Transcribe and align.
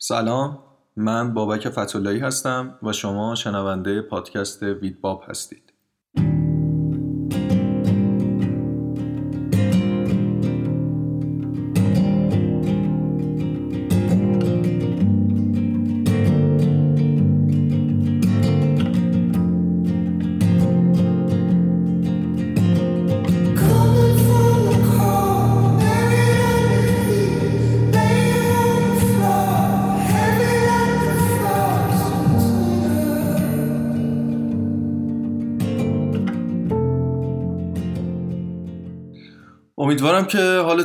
سلام 0.00 0.58
من 0.96 1.34
بابک 1.34 1.68
فتولایی 1.68 2.20
هستم 2.20 2.78
و 2.82 2.92
شما 2.92 3.34
شنونده 3.34 4.02
پادکست 4.02 4.62
ویدباب 4.62 5.24
هستید. 5.28 5.67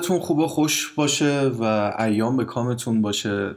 حالتون 0.03 0.19
خوب 0.19 0.39
و 0.39 0.47
خوش 0.47 0.93
باشه 0.93 1.51
و 1.59 1.93
ایام 1.99 2.37
به 2.37 2.45
کامتون 2.45 3.01
باشه. 3.01 3.55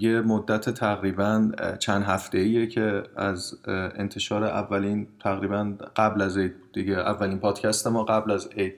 یه 0.00 0.20
مدت 0.20 0.70
تقریبا 0.70 1.50
چند 1.78 2.02
هفته 2.02 2.38
ایه 2.38 2.66
که 2.66 3.02
از 3.16 3.54
انتشار 3.96 4.44
اولین 4.44 5.06
تقریبا 5.20 5.74
قبل 5.96 6.22
از 6.22 6.38
عید 6.38 6.54
دیگه. 6.72 6.98
اولین 6.98 7.38
پادکست 7.38 7.86
ما 7.86 8.04
قبل 8.04 8.30
از 8.30 8.48
عید. 8.56 8.74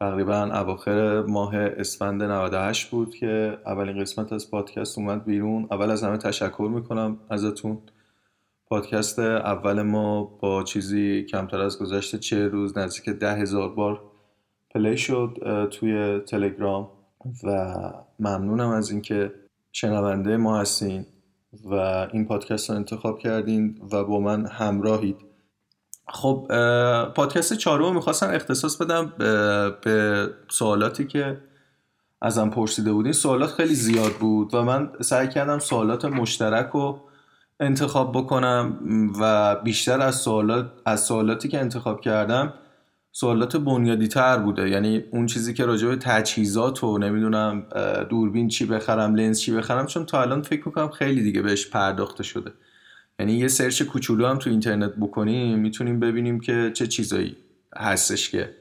تقریبا 0.00 0.42
اواخر 0.42 1.22
ماه 1.22 1.56
اسفند 1.56 2.22
98 2.22 2.90
بود 2.90 3.14
که 3.14 3.58
اولین 3.66 4.00
قسمت 4.00 4.32
از 4.32 4.50
پادکست 4.50 4.98
اومد 4.98 5.24
بیرون. 5.24 5.68
اول 5.70 5.90
از 5.90 6.04
همه 6.04 6.16
تشکر 6.16 6.70
می‌کنم 6.74 7.18
ازتون. 7.30 7.78
پادکست 8.66 9.18
اول 9.18 9.82
ما 9.82 10.24
با 10.24 10.62
چیزی 10.62 11.22
کمتر 11.22 11.60
از 11.60 11.78
گذشته 11.78 12.18
چه 12.18 12.48
روز 12.48 12.78
نزدیک 12.78 13.08
ده 13.08 13.34
هزار 13.34 13.74
بار 13.74 14.09
پلی 14.74 14.96
شد 14.96 15.36
توی 15.70 16.20
تلگرام 16.20 16.88
و 17.44 17.76
ممنونم 18.18 18.68
از 18.68 18.90
اینکه 18.90 19.32
شنونده 19.72 20.36
ما 20.36 20.60
هستین 20.60 21.06
و 21.64 21.74
این 22.12 22.26
پادکست 22.26 22.70
رو 22.70 22.76
انتخاب 22.76 23.18
کردین 23.18 23.80
و 23.92 24.04
با 24.04 24.20
من 24.20 24.46
همراهید. 24.46 25.16
خب 26.08 26.46
پادکست 27.14 27.54
چهارم 27.54 27.94
می‌خواستم 27.94 28.30
اختصاص 28.30 28.76
بدم 28.76 29.12
به 29.84 30.28
سوالاتی 30.48 31.06
که 31.06 31.40
ازم 32.22 32.50
پرسیده 32.50 32.92
بودین. 32.92 33.12
سوالات 33.12 33.50
خیلی 33.50 33.74
زیاد 33.74 34.12
بود 34.12 34.54
و 34.54 34.62
من 34.62 34.92
سعی 35.00 35.28
کردم 35.28 35.58
سوالات 35.58 36.04
مشترک 36.04 36.70
رو 36.72 37.00
انتخاب 37.60 38.12
بکنم 38.12 38.78
و 39.20 39.56
بیشتر 39.56 40.00
از 40.00 40.14
سوالات 40.14 40.72
از 40.86 41.00
سوالاتی 41.00 41.48
که 41.48 41.60
انتخاب 41.60 42.00
کردم 42.00 42.54
سوالات 43.12 43.56
بنیادی 43.56 44.08
تر 44.08 44.38
بوده. 44.38 44.68
یعنی 44.68 45.04
اون 45.10 45.26
چیزی 45.26 45.54
که 45.54 45.64
راجع 45.64 45.88
به 45.88 45.96
تجهیزات 45.96 46.84
و 46.84 46.98
نمی‌دونم 46.98 47.66
دوربین 48.10 48.48
چی 48.48 48.66
بخرم 48.66 49.14
لنز 49.14 49.40
چی 49.40 49.52
بخرم 49.52 49.86
چون 49.86 50.06
تا 50.06 50.22
الان 50.22 50.42
فکر 50.42 50.62
می‌کنم 50.66 50.88
خیلی 50.88 51.22
دیگه 51.22 51.42
بهش 51.42 51.66
پرداخته 51.66 52.22
شده. 52.22 52.52
یعنی 53.18 53.32
یه 53.32 53.48
سرچ 53.48 53.82
کوچولو 53.82 54.26
هم 54.26 54.38
تو 54.38 54.50
اینترنت 54.50 54.92
بکنیم 55.00 55.58
می‌تونیم 55.58 56.00
ببینیم 56.00 56.40
که 56.40 56.70
چه 56.74 56.86
چیزایی 56.86 57.36
هستش 57.76 58.30
که 58.30 58.54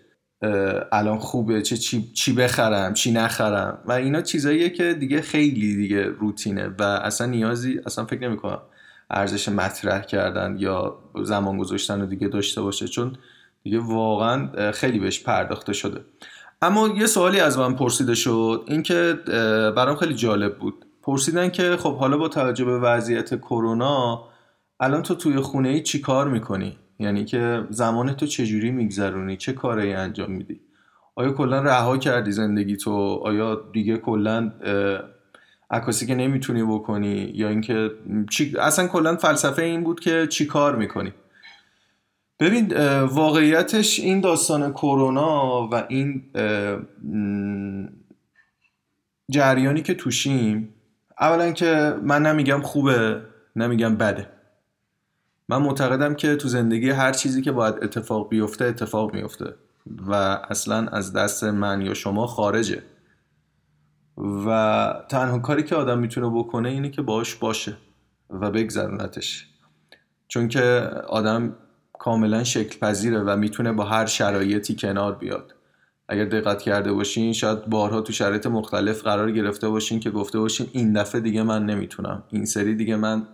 الان 0.91 1.17
خوبه 1.17 1.61
چه 1.61 1.77
چی, 1.77 2.11
چی 2.13 2.33
بخرم 2.33 2.93
چی 2.93 3.11
نخرم. 3.11 3.79
و 3.85 3.91
اینا 3.91 4.21
چیزاییه 4.21 4.69
که 4.69 4.93
دیگه 4.93 5.21
خیلی 5.21 5.75
دیگه 5.75 6.03
روتینه 6.03 6.67
و 6.79 6.83
اصلا 6.83 7.27
نیازی 7.27 7.79
اصلا 7.85 8.05
فکر 8.05 8.27
نمی‌کنم 8.27 8.61
ارزش 9.09 9.49
مطرح 9.49 10.01
کردن 10.01 10.55
یا 10.59 10.99
زمان 11.23 11.57
گذاشتن 11.57 12.01
رو 12.01 12.05
دیگه 12.05 12.27
داشته 12.27 12.61
باشه. 12.61 12.87
چون 12.87 13.15
دیگه 13.63 13.79
واقعا 13.79 14.71
خیلی 14.71 14.99
بهش 14.99 15.23
پرداخته 15.23 15.73
شده. 15.73 16.01
اما 16.61 16.87
یه 16.87 17.05
سوالی 17.05 17.39
از 17.39 17.57
من 17.57 17.75
پرسیده 17.75 18.15
شد 18.15 18.63
اینکه 18.67 19.19
برام 19.75 19.95
خیلی 19.95 20.13
جالب 20.13 20.57
بود. 20.57 20.85
پرسیدن 21.03 21.49
که 21.49 21.77
خب 21.77 21.97
حالا 21.97 22.17
با 22.17 22.27
توجه 22.27 22.65
به 22.65 22.79
وضعیت 22.79 23.35
کرونا 23.39 24.23
الان 24.79 25.01
تو 25.01 25.15
توی 25.15 25.39
خونه 25.39 25.69
ای 25.69 25.83
چی 25.83 26.01
کار 26.01 26.27
می‌کنی؟ 26.29 26.77
یعنی 26.99 27.25
که 27.25 27.63
زمان 27.69 28.13
تو 28.13 28.25
چجوری 28.25 28.71
میگذرونی؟ 28.71 29.37
چه 29.37 29.53
کاری 29.53 29.93
انجام 29.93 30.31
میدی؟ 30.31 30.61
آیا 31.15 31.31
کلا 31.31 31.61
رها 31.61 31.97
کردی 31.97 32.31
زندگی 32.31 32.77
تو 32.77 33.21
آیا 33.23 33.61
دیگه 33.73 33.97
کلا 33.97 34.51
عکاسی 35.71 36.05
که 36.05 36.15
نمی‌تونی 36.15 36.63
بکنی؟ 36.63 37.31
یا 37.35 37.49
اینکه 37.49 37.91
اصلا 38.59 38.87
کلا 38.87 39.15
فلسفه 39.15 39.61
این 39.61 39.83
بود 39.83 39.99
که 39.99 40.27
چی 40.27 40.45
کار 40.45 40.75
می‌کنی؟ 40.75 41.13
ببین 42.39 42.73
واقعیتش 43.03 43.99
این 43.99 44.21
داستان 44.21 44.71
کرونا 44.71 45.67
و 45.71 45.85
این 45.89 46.23
جریانی 49.31 49.81
که 49.81 49.93
توشیم 49.93 50.73
اولا 51.19 51.51
که 51.51 51.95
من 52.03 52.25
نمیگم 52.25 52.61
خوبه 52.61 53.21
نمیگم 53.55 53.95
بده. 53.95 54.29
من 55.49 55.61
معتقدم 55.61 56.13
که 56.13 56.35
تو 56.35 56.47
زندگی 56.47 56.89
هر 56.89 57.11
چیزی 57.11 57.41
که 57.41 57.51
باید 57.51 57.75
اتفاق 57.81 58.29
بیفته 58.29 58.65
اتفاق 58.65 59.13
میفته 59.13 59.55
و 60.07 60.13
اصلا 60.49 60.87
از 60.87 61.13
دست 61.13 61.43
من 61.43 61.81
یا 61.81 61.93
شما 61.93 62.27
خارجه. 62.27 62.83
و 64.47 64.93
تنها 65.09 65.39
کاری 65.39 65.63
که 65.63 65.75
آدم 65.75 65.99
می‌تونه 65.99 66.29
بکنه 66.29 66.69
اینه 66.69 66.89
که 66.89 67.01
باش 67.01 67.35
باشه 67.35 67.77
و 68.29 68.51
بگذرونتش. 68.51 69.47
چون 70.27 70.47
که 70.47 70.61
آدم 71.07 71.55
کاملا 71.99 72.43
شکل 72.43 72.79
پذیره 72.79 73.19
و 73.19 73.35
می‌تونه 73.35 73.71
با 73.71 73.83
هر 73.83 74.05
شرایطی 74.05 74.75
کنار 74.75 75.15
بیاد. 75.15 75.55
اگر 76.07 76.25
دقت 76.25 76.61
کرده 76.61 76.93
باشین 76.93 77.33
شاید 77.33 77.65
بارها 77.65 78.01
تو 78.01 78.13
شرایط 78.13 78.47
مختلف 78.47 79.03
قرار 79.03 79.31
گرفته 79.31 79.69
باشین 79.69 79.99
که 79.99 80.11
گفته 80.11 80.39
باشین 80.39 80.67
این 80.71 80.93
دفعه 80.93 81.21
دیگه 81.21 81.43
من 81.43 81.65
نمی‌تونم 81.65 82.23
این 82.29 82.45
سری 82.45 82.75
دیگه 82.75 82.95
من 82.95 83.27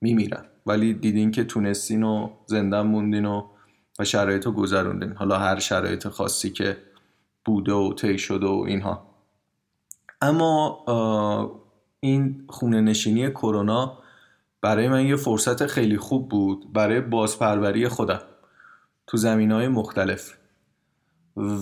میمیرم. 0.00 0.44
ولی 0.66 0.94
دیدین 0.94 1.30
که 1.30 1.44
تونستین 1.44 2.02
و 2.02 2.30
زنده 2.46 2.82
موندین 2.82 3.24
و 3.24 3.42
و 3.98 4.04
شرایط 4.04 4.46
رو 4.46 4.52
گذروندین. 4.52 5.12
حالا 5.12 5.38
هر 5.38 5.58
شرایط 5.58 6.08
خاصی 6.08 6.50
که 6.50 6.76
بوده 7.44 7.72
و 7.72 7.92
طی 7.92 8.18
شده 8.18 8.46
و 8.46 8.64
اینها. 8.68 9.08
اما 10.20 10.84
این 12.00 12.44
خونه 12.48 12.80
نشینی 12.80 13.30
کرونا 13.30 13.98
برای 14.62 14.88
من 14.88 15.06
یه 15.06 15.16
فرصت 15.16 15.66
خیلی 15.66 15.96
خوب 15.96 16.28
بود 16.28 16.72
برای 16.72 17.00
بازپروری 17.00 17.88
خودم 17.88 18.20
تو 19.06 19.16
زمین 19.16 19.52
های 19.52 19.68
مختلف. 19.68 20.34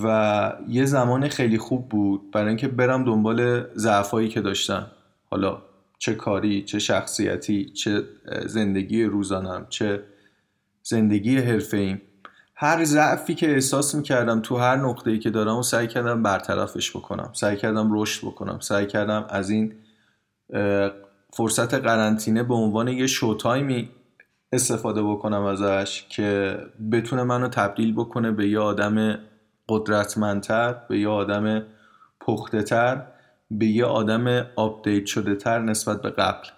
و 0.04 0.52
یه 0.68 0.84
زمان 0.84 1.28
خیلی 1.28 1.58
خوب 1.58 1.88
بود 1.88 2.30
برای 2.30 2.48
اینکه 2.48 2.68
برم 2.68 3.04
دنبال 3.04 3.66
ضعفایی 3.74 4.28
که 4.28 4.40
داشتم. 4.40 4.86
حالا 5.30 5.62
چه 5.98 6.14
کاری 6.14 6.62
چه 6.62 6.78
شخصیتی 6.78 7.64
چه 7.64 8.02
زندگی 8.46 9.04
روزانم 9.04 9.66
چه 9.68 10.02
زندگی 10.82 11.38
حرفه 11.38 11.76
ایم 11.76 12.02
هر 12.54 12.84
ضعفی 12.84 13.34
که 13.34 13.50
احساس 13.50 13.94
می‌کردم 13.94 14.40
تو 14.40 14.56
هر 14.56 14.76
نقطه‌ای 14.76 15.18
که 15.18 15.30
دارم 15.30 15.56
و 15.56 15.62
سعی 15.62 15.86
کردم 15.86 16.22
برطرفش 16.22 16.96
بکنم 16.96 17.30
سعی 17.32 17.56
کردم 17.56 17.88
رشد 17.92 18.26
بکنم 18.26 18.60
سعی 18.60 18.86
کردم 18.86 19.26
از 19.30 19.50
این 19.50 19.72
فرصت 21.36 21.74
قرنطینه 21.74 22.42
به 22.42 22.54
عنوان 22.54 22.88
یه 22.88 23.06
شوتایمی 23.06 23.90
استفاده 24.52 25.02
بکنم 25.02 25.42
ازش 25.42 26.06
که 26.08 26.58
بتونه 26.92 27.22
منو 27.22 27.48
تبدیل 27.48 27.94
بکنه 27.94 28.30
به 28.32 28.48
یه 28.48 28.58
آدم 28.58 29.18
قدرتمندتر 29.68 30.72
به 30.88 30.98
یه 30.98 31.08
آدم 31.08 31.62
پخته 32.20 32.62
تر 32.62 33.02
به 33.50 33.66
یه 33.66 33.84
آدم 33.84 34.46
آپدیت 34.56 35.06
شده 35.06 35.34
تر 35.34 35.58
نسبت 35.58 36.02
به 36.02 36.10
قبل. 36.10 36.48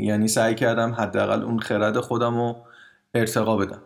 یعنی 0.00 0.28
سعی 0.28 0.54
کردم 0.54 0.92
حداقل 0.92 1.42
اون 1.42 1.58
خرد 1.58 2.00
خودم 2.00 2.34
رو 2.34 2.56
ارتقا 3.14 3.56
بدم. 3.56 3.82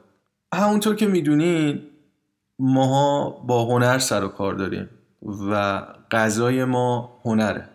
همونطور 0.54 0.94
که 0.94 1.06
می‌دونید 1.06 1.82
ماها 2.58 3.30
با 3.30 3.64
هنر 3.64 3.98
سر 3.98 4.24
و 4.24 4.28
کار 4.28 4.54
داریم 4.54 4.90
و 5.50 5.82
غذای 6.10 6.64
ما 6.64 7.20
هنره. 7.24 7.68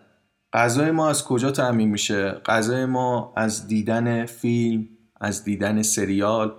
غذای 0.53 0.91
ما 0.91 1.09
از 1.09 1.23
کجا 1.23 1.51
تعمین 1.51 1.89
میشه؟ 1.89 2.31
غذای 2.45 2.85
ما 2.85 3.33
از 3.35 3.67
دیدن 3.67 4.25
فیلم 4.25 4.88
از 5.21 5.44
دیدن 5.44 5.81
سریال 5.81 6.53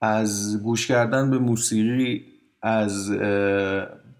از 0.00 0.62
گوش 0.62 0.86
کردن 0.86 1.30
به 1.30 1.38
موسیقی 1.38 2.24
از 2.62 3.10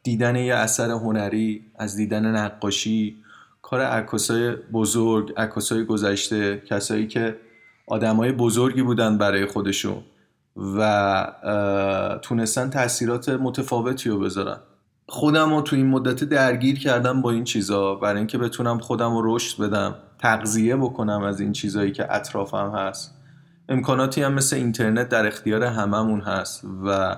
دیدن 0.02 0.36
یه 0.36 0.54
اثر 0.54 0.90
هنری 0.90 1.64
از 1.78 1.96
دیدن 1.96 2.26
نقاشی. 2.26 3.16
کار 3.62 3.80
عکاسای 3.80 4.50
بزرگ 4.50 5.32
عکاسای 5.36 5.84
گذشته 5.84 6.62
کسایی 6.66 7.06
که 7.06 7.36
آدمای 7.86 8.32
بزرگی 8.32 8.82
بودن 8.82 9.18
برای 9.18 9.46
خودشون 9.46 10.02
و 10.56 12.18
تونستن 12.22 12.70
تاثیرات 12.70 13.28
متفاوتی 13.28 14.08
رو 14.10 14.18
بذارن. 14.18 14.58
خودم 15.08 15.54
رو 15.54 15.60
تو 15.62 15.76
این 15.76 15.86
مدت 15.86 16.24
درگیر 16.24 16.78
کردم 16.78 17.22
با 17.22 17.30
این 17.30 17.44
چیزا. 17.44 17.94
برای 17.94 18.18
اینکه 18.18 18.38
بتونم 18.38 18.78
خودم 18.78 19.16
رو 19.16 19.36
رشد 19.36 19.62
بدم 19.62 19.94
تغذیه 20.18 20.76
بکنم 20.76 21.22
از 21.22 21.40
این 21.40 21.52
چیزایی 21.52 21.92
که 21.92 22.14
اطرافم 22.14 22.72
هست. 22.76 23.14
امکاناتی 23.68 24.22
هم 24.22 24.32
مثل 24.34 24.56
اینترنت 24.56 25.08
در 25.08 25.26
اختیار 25.26 25.64
هممون 25.64 26.20
هست 26.20 26.64
و 26.86 27.16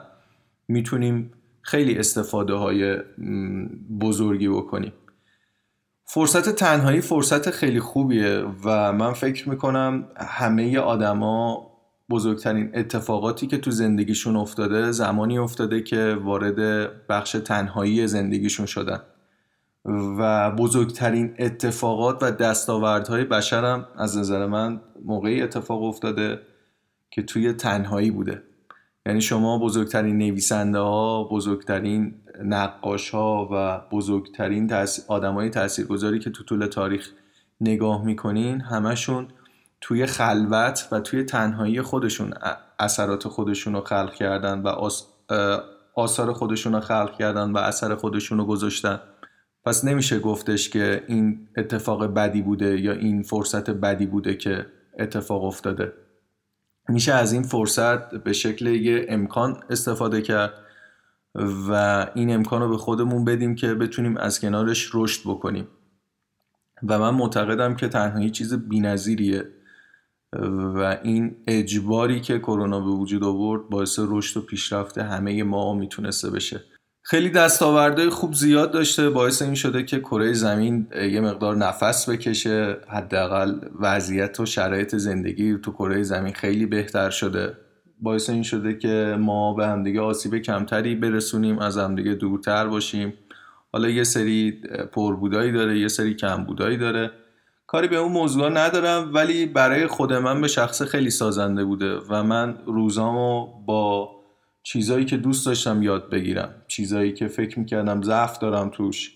می‌تونیم 0.68 1.32
خیلی 1.62 1.98
استفاده 1.98 2.54
های 2.54 2.98
بزرگی 4.00 4.48
بکنیم. 4.48 4.92
فرصت 6.04 6.48
تنهایی 6.48 7.00
فرصت 7.00 7.50
خیلی 7.50 7.80
خوبیه 7.80 8.44
و 8.64 8.92
من 8.92 9.12
فکر 9.12 9.48
می‌کنم 9.48 10.08
همه 10.16 10.78
آدما 10.78 11.69
بزرگترین 12.10 12.70
اتفاقاتی 12.74 13.46
که 13.46 13.58
تو 13.58 13.70
زندگیشون 13.70 14.36
افتاده 14.36 14.92
زمانی 14.92 15.38
افتاده 15.38 15.82
که 15.82 16.18
وارد 16.22 16.90
بخش 17.06 17.32
تنهایی 17.32 18.06
زندگیشون 18.06 18.66
شدن. 18.66 19.02
و 20.18 20.50
بزرگترین 20.50 21.34
اتفاقات 21.38 22.22
و 22.22 22.30
دستاوردهای 22.30 23.24
بشرم 23.24 23.88
از 23.96 24.18
نظر 24.18 24.46
من 24.46 24.80
موقعی 25.04 25.42
اتفاق 25.42 25.82
افتاده 25.82 26.40
که 27.10 27.22
توی 27.22 27.52
تنهایی 27.52 28.10
بوده. 28.10 28.42
یعنی 29.06 29.20
شما 29.20 29.58
بزرگترین 29.58 30.18
نویسنده 30.18 30.78
ها 30.78 31.24
بزرگترین 31.24 32.14
نقاش 32.44 33.10
ها 33.10 33.48
و 33.52 33.80
بزرگترین 33.96 34.72
آدم 35.08 35.34
های 35.34 35.50
تاثیرگذاری 35.50 36.18
که 36.18 36.30
تو 36.30 36.44
طول 36.44 36.66
تاریخ 36.66 37.10
نگاه 37.60 38.04
می‌کنین 38.04 38.60
همشون 38.60 39.28
توی 39.80 40.06
خلوت 40.06 40.88
و 40.92 41.00
توی 41.00 41.24
تنهایی 41.24 41.82
خودشون 41.82 42.34
اثرات 42.78 43.28
خودشون 43.28 43.74
رو 43.74 43.80
خلق 43.80 44.14
کردن 44.14 44.62
و 44.62 44.68
آثار 45.94 46.32
خودشون 46.32 46.72
رو 46.72 46.80
خلق 46.80 47.12
کردن 47.18 47.52
و 47.52 47.58
اثر 47.58 47.94
خودشون 47.94 48.38
رو 48.38 48.44
گذاشتن. 48.44 49.00
پس 49.64 49.84
نمیشه 49.84 50.18
گفتش 50.18 50.70
که 50.70 51.04
این 51.08 51.48
اتفاق 51.56 52.06
بدی 52.06 52.42
بوده 52.42 52.80
یا 52.80 52.92
این 52.92 53.22
فرصت 53.22 53.70
بدی 53.70 54.06
بوده 54.06 54.34
که 54.34 54.66
اتفاق 54.98 55.44
افتاده. 55.44 55.92
میشه 56.88 57.12
از 57.12 57.32
این 57.32 57.42
فرصت 57.42 58.14
به 58.14 58.32
شکل 58.32 58.66
یه 58.66 59.06
امکان 59.08 59.60
استفاده 59.70 60.22
کرد 60.22 60.52
و 61.68 62.06
این 62.14 62.34
امکان 62.34 62.62
رو 62.62 62.68
به 62.68 62.76
خودمون 62.76 63.24
بدیم 63.24 63.54
که 63.54 63.74
بتونیم 63.74 64.16
از 64.16 64.40
کنارش 64.40 64.90
رشد 64.94 65.20
بکنیم. 65.24 65.68
و 66.88 66.98
من 66.98 67.14
معتقدم 67.14 67.74
که 67.74 67.88
تنهایی 67.88 68.30
چیز 68.30 68.54
بینظیریه. 68.54 69.44
و 70.74 70.98
این 71.02 71.36
اجباری 71.46 72.20
که 72.20 72.38
کرونا 72.38 72.80
به 72.80 72.90
وجود 72.90 73.24
آورد 73.24 73.68
باعث 73.70 73.98
رشد 74.08 74.36
و 74.36 74.40
پیشرفت 74.42 74.98
همه 74.98 75.42
ما 75.42 75.74
می‌تونسته 75.74 76.30
بشه. 76.30 76.60
خیلی 77.02 77.30
دستاوردهای 77.30 78.08
خوب 78.08 78.34
زیاد 78.34 78.72
داشته 78.72 79.10
باعث 79.10 79.42
این 79.42 79.54
شده 79.54 79.82
که 79.82 80.00
کره 80.00 80.32
زمین 80.32 80.86
یه 81.12 81.20
مقدار 81.20 81.56
نفس 81.56 82.08
بکشه 82.08 82.76
حداقل 82.88 83.54
وضعیت 83.80 84.40
و 84.40 84.46
شرایط 84.46 84.96
زندگی 84.96 85.58
تو 85.58 85.72
کره 85.72 86.02
زمین 86.02 86.32
خیلی 86.32 86.66
بهتر 86.66 87.10
شده. 87.10 87.56
باعث 88.02 88.30
این 88.30 88.42
شده 88.42 88.78
که 88.78 89.16
ما 89.20 89.54
به 89.54 89.66
همدیگه 89.66 90.00
آسیب 90.00 90.38
کمتری 90.38 90.94
برسونیم 90.94 91.58
از 91.58 91.78
همدیگه 91.78 92.14
دورتر 92.14 92.66
باشیم. 92.66 93.12
حالا 93.72 93.88
یه 93.88 94.04
سری 94.04 94.62
پربودایی 94.92 95.52
داره 95.52 95.78
یه 95.78 95.88
سری 95.88 96.14
کمبودایی 96.14 96.76
داره. 96.76 97.10
کاری 97.70 97.88
به 97.88 97.96
اون 97.96 98.12
موضوع 98.12 98.48
ندارم 98.48 99.14
ولی 99.14 99.46
برای 99.46 99.86
خود 99.86 100.12
من 100.12 100.40
به 100.40 100.48
شخص 100.48 100.82
خیلی 100.82 101.10
سازنده 101.10 101.64
بوده 101.64 101.98
و 102.08 102.22
من 102.22 102.58
روزامو 102.66 103.46
با 103.66 104.10
چیزایی 104.62 105.04
که 105.04 105.16
دوست 105.16 105.46
داشتم 105.46 105.82
یاد 105.82 106.10
بگیرم. 106.10 106.54
چیزایی 106.68 107.12
که 107.12 107.28
فکر 107.28 107.58
می‌کردم 107.58 108.02
ضعف 108.02 108.38
دارم 108.38 108.68
توش 108.68 109.12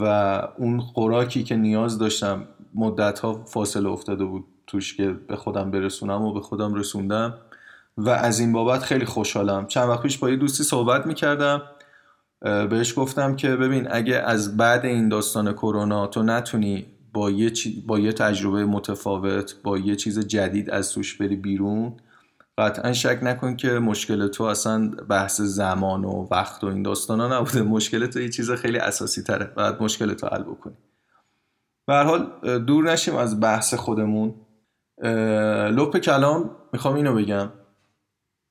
و 0.00 0.04
اون 0.58 0.80
خوراکی 0.80 1.44
که 1.44 1.56
نیاز 1.56 1.98
داشتم 1.98 2.46
مدت 2.74 3.18
ها 3.18 3.44
فاصله 3.44 3.88
افتاده 3.88 4.24
بود 4.24 4.44
توش 4.66 4.96
که 4.96 5.10
به 5.28 5.36
خودم 5.36 5.70
برسونم 5.70 6.22
و 6.22 6.32
به 6.32 6.40
خودم 6.40 6.74
رسوندم 6.74 7.34
و 7.96 8.08
از 8.08 8.40
این 8.40 8.52
بابت 8.52 8.82
خیلی 8.82 9.04
خوشحالم. 9.04 9.66
چند 9.66 9.88
وقت 9.88 10.02
پیش 10.02 10.18
با 10.18 10.30
یه 10.30 10.36
دوستی 10.36 10.62
صحبت 10.62 11.06
می‌کردم. 11.06 11.62
بهش 12.40 12.98
گفتم 12.98 13.36
که 13.36 13.56
ببین 13.56 13.88
اگه 13.90 14.14
از 14.14 14.56
بعد 14.56 14.84
این 14.84 15.08
داستان 15.08 15.52
کرونا 15.52 16.06
تو 16.06 16.22
نتونی 16.22 16.86
با 17.14 17.30
یه, 17.30 17.52
با 17.86 17.98
یه 17.98 18.12
تجربه 18.12 18.64
متفاوت 18.64 19.54
با 19.62 19.78
یه 19.78 19.96
چیز 19.96 20.18
جدید 20.18 20.70
از 20.70 20.92
توش 20.92 21.16
بری 21.16 21.36
بیرون. 21.36 21.96
قطعا 22.58 22.92
شک 22.92 23.18
نکن 23.22 23.56
که 23.56 23.70
مشکل 23.70 24.28
تو 24.28 24.44
اصلا 24.44 24.90
بحث 25.08 25.40
زمان 25.40 26.04
و 26.04 26.28
وقت 26.30 26.64
و 26.64 26.66
این 26.66 26.82
داستان 26.82 27.20
ها 27.20 27.38
نبوده. 27.38 27.62
مشکل 27.62 28.06
تو 28.06 28.20
یه 28.20 28.28
چیز 28.28 28.50
خیلی 28.50 28.78
اساسی 28.78 29.22
تره. 29.22 29.44
باید 29.44 29.82
مشکل 29.82 30.14
تو 30.14 30.26
حل 30.26 30.42
بکنی. 30.42 30.74
به 31.86 31.94
حال 31.94 32.26
دور 32.58 32.92
نشیم 32.92 33.16
از 33.16 33.40
بحث 33.40 33.74
خودمون. 33.74 34.34
لپ 35.72 35.98
کلام 35.98 36.50
می‌خوام 36.72 36.94
اینو 36.94 37.14
بگم. 37.14 37.50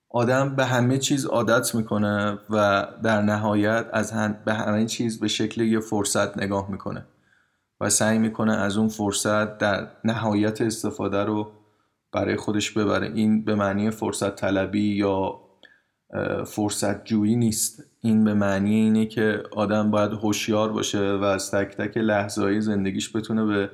آدم 0.09 0.55
به 0.55 0.65
همه 0.65 0.97
چیز 0.97 1.25
عادت 1.25 1.75
می‌کنه 1.75 2.39
و 2.49 2.87
در 3.03 3.21
نهایت 3.21 3.85
از 3.93 4.11
هم 4.11 4.37
به 4.45 4.53
همه 4.53 4.85
چیز 4.85 5.19
به 5.19 5.27
شکل 5.27 5.61
یه 5.61 5.79
فرصت 5.79 6.37
نگاه 6.37 6.71
می‌کنه. 6.71 7.05
و 7.83 7.89
سعی 7.89 8.17
می‌کنه 8.17 8.53
از 8.53 8.77
اون 8.77 8.87
فرصت 8.87 9.57
در 9.57 9.87
نهایت 10.03 10.61
استفاده 10.61 11.23
رو 11.23 11.51
برای 12.11 12.35
خودش 12.35 12.71
ببره. 12.71 13.11
این 13.15 13.45
به 13.45 13.55
معنی 13.55 13.91
فرصت 13.91 14.35
طلبی 14.35 14.95
یا 14.95 15.39
فرصت 16.45 17.05
جویی 17.05 17.35
نیست. 17.35 17.83
این 18.01 18.23
به 18.23 18.33
معنی 18.33 18.75
اینه 18.75 19.05
که 19.05 19.43
آدم 19.51 19.91
باید 19.91 20.11
هوشیار 20.11 20.71
باشه 20.71 21.11
و 21.11 21.23
از 21.23 21.51
تک 21.51 21.77
تک 21.77 21.97
لحظه 21.97 22.59
زندگیش 22.59 23.15
بتونه 23.15 23.45
به 23.45 23.69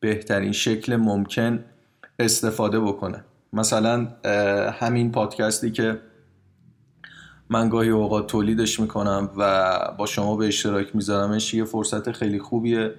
بهترین 0.00 0.52
شکل 0.52 0.96
ممکن 0.96 1.64
استفاده 2.18 2.80
بکنه. 2.80 3.24
مثلا 3.52 4.08
همین 4.80 5.12
پادکستی 5.12 5.70
که 5.70 6.00
من 7.50 7.68
گاهی 7.68 7.88
اوقات 7.88 8.26
تولیدش 8.26 8.80
می‌کنم 8.80 9.30
و 9.36 9.94
با 9.98 10.06
شما 10.06 10.36
به 10.36 10.46
اشتراک 10.46 10.96
میذارمش 10.96 11.54
یه 11.54 11.64
فرصت 11.64 12.12
خیلی 12.12 12.38
خوبیه. 12.38 12.94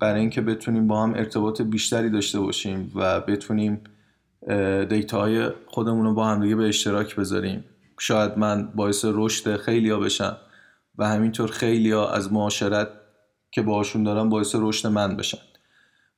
برای 0.00 0.20
اینکه 0.20 0.40
بتونیم 0.40 0.86
با 0.86 1.02
هم 1.02 1.14
ارتباط 1.14 1.62
بیشتری 1.62 2.10
داشته 2.10 2.40
باشیم 2.40 2.92
و 2.94 3.20
بتونیم 3.20 3.80
دیتاهای 4.88 5.50
خودمون 5.66 6.04
رو 6.04 6.14
با 6.14 6.26
هم 6.26 6.42
دیگه 6.42 6.56
به 6.56 6.68
اشتراک 6.68 7.16
بذاریم. 7.16 7.64
شاید 7.98 8.38
من 8.38 8.68
باعث 8.74 9.04
رشد 9.08 9.56
خیلی 9.56 9.90
ها 9.90 9.98
بشم 9.98 10.36
و 10.98 11.08
همینطور 11.08 11.50
خیلی 11.50 11.90
ها 11.90 12.12
از 12.12 12.32
معاشرت 12.32 12.88
که 13.50 13.62
باشون 13.62 14.04
دارم 14.04 14.28
باعث 14.28 14.56
رشد 14.58 14.88
من 14.88 15.16
بشن. 15.16 15.38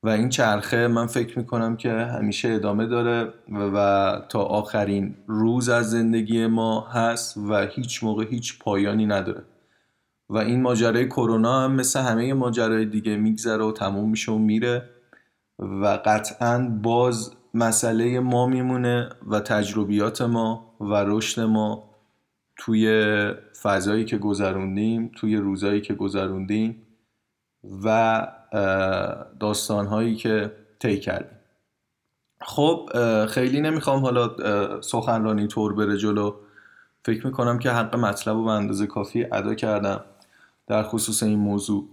و 0.03 0.09
این 0.09 0.29
چرخه 0.29 0.89
من 0.89 1.07
فکر 1.07 1.39
می‌کنم 1.39 1.77
که 1.77 1.93
همیشه 1.93 2.49
ادامه 2.49 2.87
داره 2.87 3.33
و, 3.75 4.21
تا 4.29 4.43
آخرین 4.43 5.15
روز 5.27 5.69
از 5.69 5.91
زندگی 5.91 6.47
ما 6.47 6.81
هست 6.81 7.37
و 7.37 7.67
هیچ 7.67 8.05
موقع 8.05 8.25
هیچ 8.25 8.59
پایانی 8.59 9.07
نداره. 9.07 9.45
و 10.29 10.39
این 10.39 10.63
ماجرای 10.63 11.07
کرونا 11.07 11.61
هم 11.61 11.73
مثل 11.73 12.01
همه 12.01 12.35
ماجرای 12.35 12.85
دیگه 12.85 13.17
میگذره 13.17 13.65
و 13.65 13.73
تموم 13.73 14.11
میشه 14.11 14.33
و 14.33 14.39
میره 14.39 14.89
و 15.59 15.87
قطعا 16.05 16.79
باز 16.83 17.35
مسئله 17.55 18.21
ما 18.21 18.47
میمونه 18.47 19.09
و 19.27 19.41
تجربیات 19.41 20.23
ما 20.23 20.77
و 20.81 20.95
رشد 20.95 21.41
ما 21.41 21.91
توی 22.57 22.87
فضایی 23.63 24.05
که 24.05 24.19
گذروندیم 24.19 25.11
توی 25.17 25.37
روزایی 25.37 25.81
که 25.81 25.95
گذروندیم 25.95 26.83
و 27.85 28.29
داستانهایی 29.41 30.17
که 30.17 30.53
طی 30.79 31.01
کردیم. 31.01 31.39
خب 32.41 32.91
خیلی 33.27 33.61
نمی‌خوام 33.61 34.03
حالا 34.03 34.31
سخنرانی 34.81 35.47
طور 35.47 35.75
بره 35.75 35.97
جلو. 35.97 36.35
فکر 37.05 37.27
می‌کنم 37.27 37.59
که 37.59 37.71
حق 37.71 37.97
مطلب 37.97 38.37
رو 38.37 38.45
به 38.45 38.51
اندازه 38.51 38.87
کافی 38.87 39.25
ادا 39.33 39.55
کردم. 39.55 40.05
در 40.68 40.84
خصوص 40.84 41.24
این 41.24 41.40
موضوع 41.40 41.90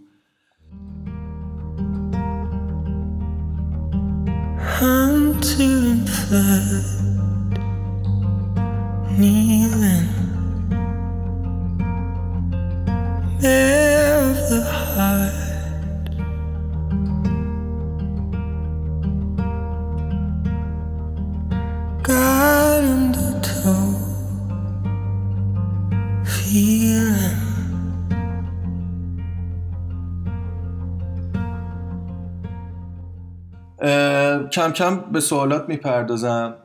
کم 34.50 34.72
کم 34.72 35.00
به 35.12 35.20
سوالات 35.20 35.70
می‌پردازم. 35.70 36.56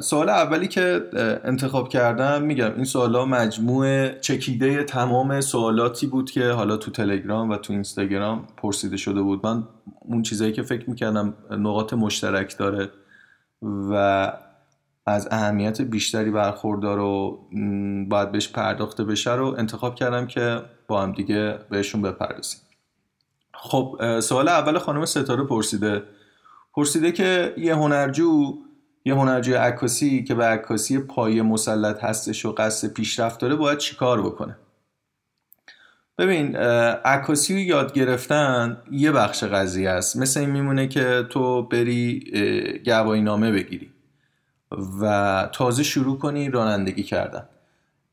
سوال 0.00 0.28
اولی 0.28 0.68
که 0.68 1.02
انتخاب 1.44 1.88
کردم 1.88 2.42
میگم 2.42 2.74
این 2.74 2.84
سوالا 2.84 3.24
مجموعه 3.24 4.18
چکیده 4.20 4.84
تمام 4.84 5.40
سوالاتی 5.40 6.06
بود 6.06 6.30
که 6.30 6.50
حالا 6.50 6.76
تو 6.76 6.90
تلگرام 6.90 7.50
و 7.50 7.56
تو 7.56 7.72
اینستاگرام 7.72 8.46
پرسیده 8.56 8.96
شده 8.96 9.22
بود. 9.22 9.46
من 9.46 9.64
اون 10.00 10.22
چیزایی 10.22 10.52
که 10.52 10.62
فکر 10.62 10.90
می‌کردم 10.90 11.34
نقاط 11.50 11.92
مشترک 11.92 12.58
داره 12.58 12.88
و 13.62 14.32
از 15.06 15.28
اهمیت 15.30 15.82
بیشتری 15.82 16.30
برخوردار 16.30 16.98
و 16.98 17.38
باید 18.08 18.32
بهش 18.32 18.48
پرداخته 18.48 19.04
بشه 19.04 19.34
رو 19.34 19.54
انتخاب 19.58 19.94
کردم 19.94 20.26
که 20.26 20.60
با 20.88 21.02
هم 21.02 21.12
دیگه 21.12 21.58
بهشون 21.70 22.02
بپردازیم. 22.02 22.60
خب 23.54 24.20
سوال 24.20 24.48
اول 24.48 24.78
خانم 24.78 25.04
ستاره 25.04 25.44
پرسیده 25.44 26.02
پرسیده 26.78 27.12
که 27.12 27.54
یه 27.56 27.74
هنرجو 27.74 28.58
یه 29.04 29.14
هنرجوی 29.14 29.54
عکاسی 29.54 30.24
که 30.24 30.34
به 30.34 30.44
عکاسی 30.44 30.98
پای 30.98 31.42
مسلط 31.42 32.04
هستش 32.04 32.44
و 32.44 32.52
قصد 32.52 32.88
پیشرفت 32.88 33.40
داره 33.40 33.54
باید 33.54 33.78
چیکار 33.78 34.22
بکنه؟ 34.22 34.56
ببین 36.18 36.56
عکاسی 36.56 37.54
رو 37.54 37.60
یاد 37.60 37.92
گرفتن 37.92 38.82
یه 38.90 39.12
بخش 39.12 39.44
قضیه 39.44 39.90
است. 39.90 40.16
مثل 40.16 40.40
این 40.40 40.50
میمونه 40.50 40.88
که 40.88 41.26
تو 41.30 41.62
بری 41.62 42.82
گواهی 42.84 43.22
نامه 43.22 43.52
بگیری 43.52 43.90
و 45.00 45.48
تازه 45.52 45.82
شروع 45.82 46.18
کنی 46.18 46.50
رانندگی 46.50 47.02
کردن. 47.02 47.48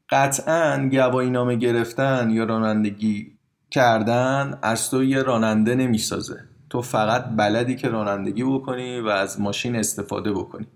قطعا 0.09 0.89
گواهی 0.91 1.29
نامه 1.29 1.55
گرفتن 1.55 2.29
یا 2.29 2.43
رانندگی 2.43 3.31
کردن 3.71 4.59
از 4.61 4.91
تو 4.91 5.03
یه 5.03 5.21
راننده 5.21 5.75
نمی‌سازه. 5.75 6.54
تو 6.69 6.81
فقط 6.81 7.25
بلدی 7.37 7.75
که 7.75 7.89
رانندگی 7.89 8.43
بکنی 8.43 8.99
و 8.99 9.07
از 9.07 9.41
ماشین 9.41 9.75
استفاده 9.75 10.31
بکنی 10.31 10.67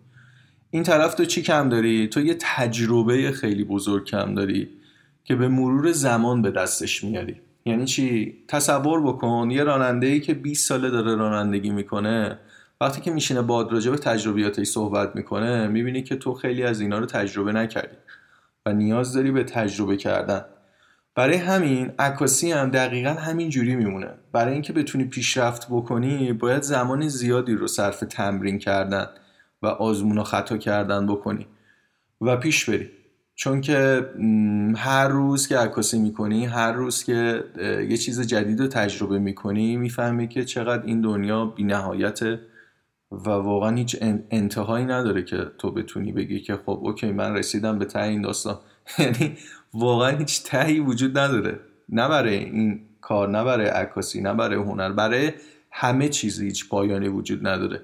این 0.71 0.83
طرف 0.83 1.13
تو 1.13 1.25
چی 1.25 1.41
کم 1.41 1.69
داری؟ 1.69 2.07
تو 2.07 2.21
یه 2.21 2.35
تجربه 2.39 3.31
خیلی 3.31 3.63
بزرگ 3.63 4.05
کم 4.05 4.35
داری 4.35 4.69
که 5.23 5.35
به 5.35 5.47
مرور 5.47 5.91
زمان 5.91 6.41
به 6.41 6.51
دستش 6.51 7.03
میاری 7.03 7.41
یعنی 7.65 7.85
چی؟ 7.85 8.37
تصور 8.47 9.01
بکن 9.01 9.51
یه 9.51 9.63
راننده 9.63 10.07
ای 10.07 10.19
که 10.19 10.33
20 10.33 10.67
ساله 10.67 10.89
داره 10.89 11.15
رانندگی 11.15 11.69
می‌کنه 11.69 12.39
وقتی 12.81 13.01
که 13.01 13.11
میشینه 13.11 13.47
راجع 13.47 13.91
به 13.91 13.97
تجربیاتش 13.97 14.67
صحبت 14.67 15.15
می‌کنه 15.15 15.67
می‌بینی 15.67 16.03
که 16.03 16.15
تو 16.15 16.33
خیلی 16.33 16.63
از 16.63 16.81
اینا 16.81 16.99
رو 16.99 17.05
تجربه 17.05 17.51
نکردی 17.51 17.97
و 18.65 18.73
نیاز 18.73 19.13
داری 19.13 19.31
به 19.31 19.43
تجربه 19.43 19.97
کردن 19.97 20.45
برای 21.19 21.37
همین 21.37 21.91
عکاسی 21.99 22.51
هم 22.51 22.69
دقیقا 22.69 23.09
همین 23.09 23.49
جوری 23.49 23.75
میمونه. 23.75 24.07
برای 24.31 24.53
اینکه 24.53 24.73
بتونی 24.73 25.03
پیشرفت 25.03 25.67
بکنی 25.69 26.33
باید 26.33 26.61
زمان 26.61 27.07
زیادی 27.07 27.53
رو 27.53 27.67
صرف 27.67 27.99
تمرین 27.99 28.59
کردن 28.59 29.07
و 29.61 29.67
آزمون 29.67 30.17
و 30.17 30.23
خطا 30.23 30.57
کردن 30.57 31.07
بکنی 31.07 31.47
و 32.21 32.37
پیش 32.37 32.69
بری. 32.69 32.89
چون 33.35 33.61
که 33.61 34.05
هر 34.75 35.07
روز 35.07 35.47
که 35.47 35.57
عکاسی 35.57 35.99
می‌کنی 35.99 36.45
هر 36.45 36.71
روز 36.71 37.03
که 37.03 37.43
یه 37.89 37.97
چیز 37.97 38.21
جدید 38.21 38.59
رو 38.59 38.67
تجربه 38.67 39.19
می‌کنی 39.19 39.77
می‌فهمی 39.77 40.27
که 40.27 40.45
چقدر 40.45 40.85
این 40.85 41.01
دنیا 41.01 41.45
بی 41.45 41.63
نهایته 41.63 42.39
و 43.11 43.29
واقعا 43.29 43.75
هیچ 43.75 43.97
انتهایی 44.31 44.85
نداره 44.85 45.23
که 45.23 45.37
تو 45.57 45.71
بتونی 45.71 46.11
بگی 46.11 46.39
که 46.39 46.55
خب 46.55 46.79
اوکی 46.83 47.11
من 47.11 47.35
رسیدم 47.35 47.79
به 47.79 47.85
ته 47.85 48.03
این 48.03 48.21
داستان. 48.21 48.59
یعنی 48.99 49.37
واقعا 49.73 50.17
هیچ 50.17 50.43
تهی 50.43 50.79
وجود 50.79 51.17
نداره. 51.17 51.59
نه 51.89 52.07
برای 52.07 52.35
این 52.35 52.81
کار 53.01 53.29
نه 53.29 53.43
برای 53.43 53.67
عکاسی 53.67 54.21
نه 54.21 54.33
برای 54.33 54.55
هنر 54.55 54.91
برای 54.91 55.31
همه 55.71 56.09
چیز 56.09 56.41
هیچ 56.41 56.69
پایانی 56.69 57.07
وجود 57.07 57.47
نداره. 57.47 57.81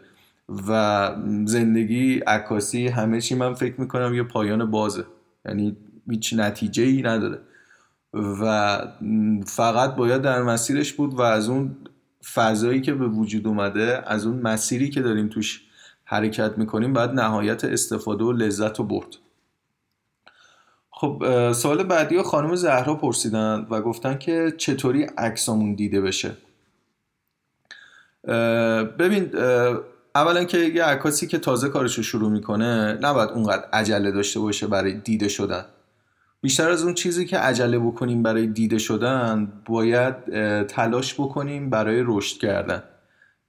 و 0.68 1.12
زندگی 1.46 2.20
عکاسی 2.20 2.88
همه 2.88 3.22
چی 3.22 3.36
من 3.36 3.54
فکر 3.54 3.82
می‌کنم 3.82 4.14
یه 4.14 4.24
پایان 4.24 4.72
بازه. 4.72 5.06
یعنی 5.46 5.78
هیچ 6.10 6.34
نتیجه 6.34 6.84
ای 6.84 7.02
نداره. 7.02 7.40
و 8.14 8.80
فقط 9.46 9.96
باید 9.96 10.22
در 10.22 10.42
مسیرش 10.42 10.94
بود 10.94 11.14
و 11.14 11.22
از 11.22 11.50
اون 11.50 11.76
فضایی 12.34 12.82
که 12.82 12.94
به 12.94 13.08
وجود 13.08 13.48
اومده 13.48 14.04
از 14.06 14.26
اون 14.26 14.42
مسیری 14.42 14.90
که 14.90 15.02
داریم 15.02 15.28
توش 15.28 15.62
حرکت 16.06 16.58
می‌کنیم 16.58 16.94
باید 16.94 17.12
نهایت 17.12 17.64
استفاده 17.66 18.24
و 18.24 18.32
لذت 18.32 18.80
رو 18.80 18.86
برد. 18.86 19.16
خب 20.98 21.52
سوال 21.52 21.84
بعدی 21.84 22.22
خانم 22.22 22.56
زهرا 22.56 22.96
پرسیدن 22.96 23.68
و 23.70 23.82
گفتن 23.82 24.18
که 24.18 24.54
چطوری 24.58 25.04
عکسامون 25.04 25.76
دیده 25.76 26.02
بشه. 26.02 26.32
ببین 29.00 29.32
اولا 30.16 30.44
که 30.44 30.58
یه 30.58 30.84
عکاسی 30.84 31.28
که 31.28 31.38
تازه 31.38 31.70
کارش 31.70 31.96
رو 31.96 32.04
شروع 32.04 32.32
می‌کنه 32.32 32.98
نباید 33.02 33.30
اونقدر 33.30 33.64
عجله 33.74 34.12
داشته 34.12 34.40
باشه 34.40 34.68
برای 34.68 34.94
دیده 34.94 35.28
شدن. 35.28 35.66
بیشتر 36.42 36.70
از 36.70 36.84
اون 36.84 36.94
چیزی 36.94 37.26
که 37.26 37.38
عجله 37.38 37.80
بکنیم 37.80 38.24
برای 38.24 38.48
دیده 38.48 38.78
شدن 38.78 39.52
باید 39.66 40.16
تلاش 40.66 41.14
بکنیم 41.14 41.70
برای 41.70 42.04
رشد 42.06 42.38
کردن. 42.38 42.84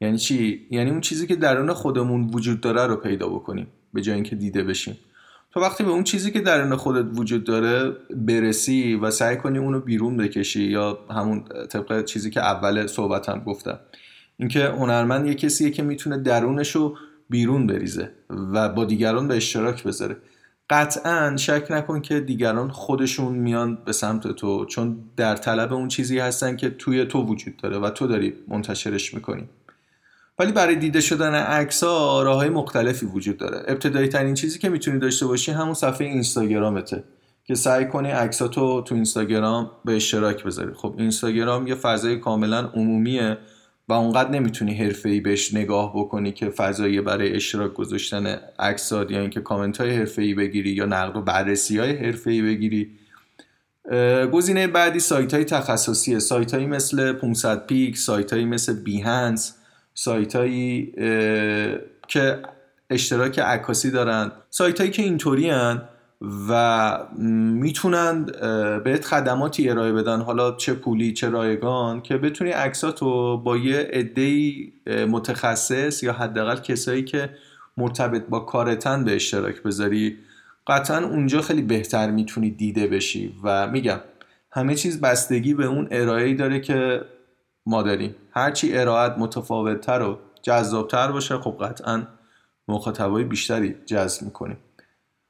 یعنی 0.01 0.19
چی؟ 0.19 0.67
یعنی 0.71 0.91
اون 0.91 1.01
چیزی 1.01 1.27
که 1.27 1.37
درون 1.37 1.73
خودمون 1.73 2.31
وجود 2.33 2.61
داره 2.61 2.87
رو 2.87 2.97
پیدا 2.97 3.29
بکنیم 3.29 3.67
به 3.93 4.03
جای 4.03 4.15
اینکه 4.15 4.37
دیده 4.37 4.63
بشیم. 4.63 4.99
تو 5.57 5.63
وقتی 5.63 5.85
به 5.85 5.91
اون 5.91 6.05
چیزی 6.05 6.31
که 6.31 6.41
درون 6.41 6.77
خودت 6.77 7.19
وجود 7.19 7.45
داره 7.45 7.97
برسی 8.11 8.95
و 8.95 9.11
سعی 9.11 9.37
کنی 9.37 9.59
اونو 9.59 9.81
بیرون 9.81 10.17
بکشی 10.17 10.63
یا 10.63 10.99
همون 11.11 11.45
طبق 11.71 12.05
چیزی 12.05 12.31
که 12.31 12.41
اول 12.41 12.87
صحبتم 12.87 13.43
گفتم 13.47 13.79
اینکه 14.37 14.65
هنرمند 14.65 15.27
یه 15.27 15.35
کسیه 15.35 15.71
که 15.71 15.83
می‌تونه 15.83 16.19
درونش 16.19 16.77
رو 16.77 16.97
بیرون 17.31 17.67
بریزه 17.67 18.11
و 18.31 18.69
با 18.69 18.85
دیگران 18.85 19.29
به 19.29 19.37
اشتراک 19.37 19.85
بذاره. 19.85 20.17
قطعا 20.71 21.37
شک 21.37 21.67
نکن 21.71 22.01
که 22.01 22.21
دیگران 22.21 22.71
خودشون 22.71 23.35
میان 23.35 23.79
به 23.85 23.93
سمت 23.93 24.29
تو 24.29 24.65
چون 24.65 24.99
در 25.17 25.37
طلب 25.37 25.73
اون 25.73 25.89
چیزی 25.89 26.19
هستن 26.19 26.57
که 26.57 26.71
توی 26.71 27.05
تو 27.05 27.23
وجود 27.23 27.57
داره 27.57 27.79
و 27.79 27.91
تو 27.91 28.07
داری 28.07 28.35
منتشرش 28.49 29.15
می‌کنی. 29.15 29.49
ولی 30.39 30.53
برای 30.53 30.77
دیده 30.77 31.01
شدن 31.01 31.35
عکس 31.35 31.85
ها 31.85 32.23
راه 32.23 32.49
مختلفی 32.49 33.07
وجود 33.07 33.37
داره. 33.37 33.63
ابتدایی 33.69 34.09
ترین 34.09 34.35
چیزی 34.35 34.59
که 34.59 34.69
می‌تونی 34.69 34.99
داشته 34.99 35.27
باشی 35.27 35.53
همون 35.53 35.75
صفحه 35.75 36.07
اینستاگرامته 36.07 37.05
که 37.45 37.55
سعی 37.55 37.87
کنی 37.89 38.11
عکساتو 38.11 38.83
تو 38.83 38.95
اینستاگرام 38.95 39.71
به 39.85 39.97
اشتراک 39.97 40.45
بذاری. 40.45 40.75
خب 40.75 40.95
اینستاگرام 40.99 41.67
یه 41.67 41.75
فضای 41.75 42.19
کاملا 42.19 42.59
عمومیه 42.59 43.39
و 43.89 43.93
اونقدر 43.93 44.31
نمی‌تونی 44.31 44.93
ای 45.05 45.21
بهش 45.21 45.55
نگاه 45.55 45.93
بکنی 45.97 46.33
که 46.33 46.51
فضایی 46.51 47.01
برای 47.01 47.37
اشتراک 47.37 47.75
گذاشتن 47.75 48.27
عکسات 48.59 49.11
یا 49.11 49.21
اینکه 49.21 49.41
کامنت 49.41 49.81
های 49.81 50.07
ای 50.19 50.35
بگیری 50.35 50.71
یا 50.71 50.87
نقد 50.87 51.17
و 51.17 51.23
بررسی 51.23 51.79
های 51.79 52.13
ای 52.27 52.43
بگیری 52.43 52.91
گزینه 54.33 54.67
بعدی 54.67 55.01
سایت 55.01 55.35
های 55.35 55.45
تخصصی 55.45 56.21
سایت 56.21 56.55
هایی 56.55 56.67
مثل 56.67 57.13
500 57.13 57.67
پیک 57.67 57.99
سایت 57.99 58.33
هایی 58.33 58.45
مثل 58.45 58.73
بیهنس 58.83 59.55
سایت 59.99 60.37
هایی 60.37 60.93
که 62.09 62.39
اشتراک 62.91 63.39
عکاسی 63.39 63.91
دارن. 63.91 64.33
سایت 64.51 64.79
هایی 64.79 64.91
که 64.93 65.03
اینطوری 65.03 65.53
و 66.49 66.99
می‌تونن 67.19 68.27
بهت 68.85 69.05
خدماتی 69.05 69.71
ارائه 69.71 69.93
بدن. 69.93 70.21
حالا 70.21 70.57
چه 70.57 70.75
پولی 70.75 71.13
چه 71.13 71.29
رایگان 71.29 72.03
که 72.03 72.17
بتونی 72.17 72.51
عکساتو 72.51 73.39
با 73.39 73.57
یه 73.57 73.91
عده 73.93 74.53
متخصص 75.07 76.03
یا 76.03 76.13
حداقل 76.13 76.57
کسایی 76.57 77.05
که 77.05 77.31
مرتبط 77.77 78.27
با 78.29 78.41
کارتن 78.41 79.05
به 79.05 79.15
اشتراک 79.15 79.63
بذاری 79.63 80.17
قطعا 80.67 81.07
اونجا 81.07 81.41
خیلی 81.41 81.63
بهتر 81.63 82.11
می‌تونی 82.11 82.51
دیده 82.51 82.87
بشی. 82.87 83.35
و 83.45 83.71
میگم 83.71 84.01
همه 84.53 84.75
چیز 84.75 85.01
بستگی 85.01 85.55
به 85.55 85.67
اون 85.67 85.89
ارائه‌ای 85.91 86.35
داره 86.35 86.61
که 86.61 87.01
ما 87.67 87.83
داریم. 87.83 88.15
هرچی 88.31 88.77
ارائت 88.77 89.19
متفاوتتر 89.19 90.03
و 90.03 90.19
جذابتر 90.43 91.13
باشه 91.13 91.39
خب 91.39 91.57
قطعا 91.61 92.03
مخاطبای 92.69 93.25
بیشتری 93.25 93.75
جذب 93.87 94.23
می‌کنیم. 94.23 94.59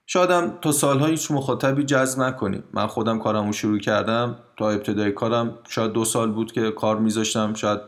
شادم 0.06 0.58
تا 0.62 0.72
سالها 0.72 1.06
هیچ 1.06 1.30
مخاطبی 1.30 1.84
جذب 1.84 2.22
نکنیم. 2.22 2.64
من 2.72 2.86
خودم 2.86 3.18
کارمو 3.18 3.52
شروع 3.52 3.78
کردم. 3.78 4.38
تا 4.58 4.70
ابتدای 4.70 5.12
کارم 5.12 5.58
شاید 5.68 5.92
دو 5.92 6.04
سال 6.04 6.32
بود 6.32 6.52
که 6.52 6.70
کار 6.70 6.98
میذاشتم. 6.98 7.54
شاید 7.54 7.80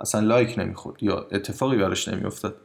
اصلا 0.00 0.20
لایک 0.20 0.58
نمی‌خورد 0.58 1.02
یا 1.02 1.26
اتفاقی 1.32 1.76
براش 1.76 2.08
نمیافتاد. 2.08 2.56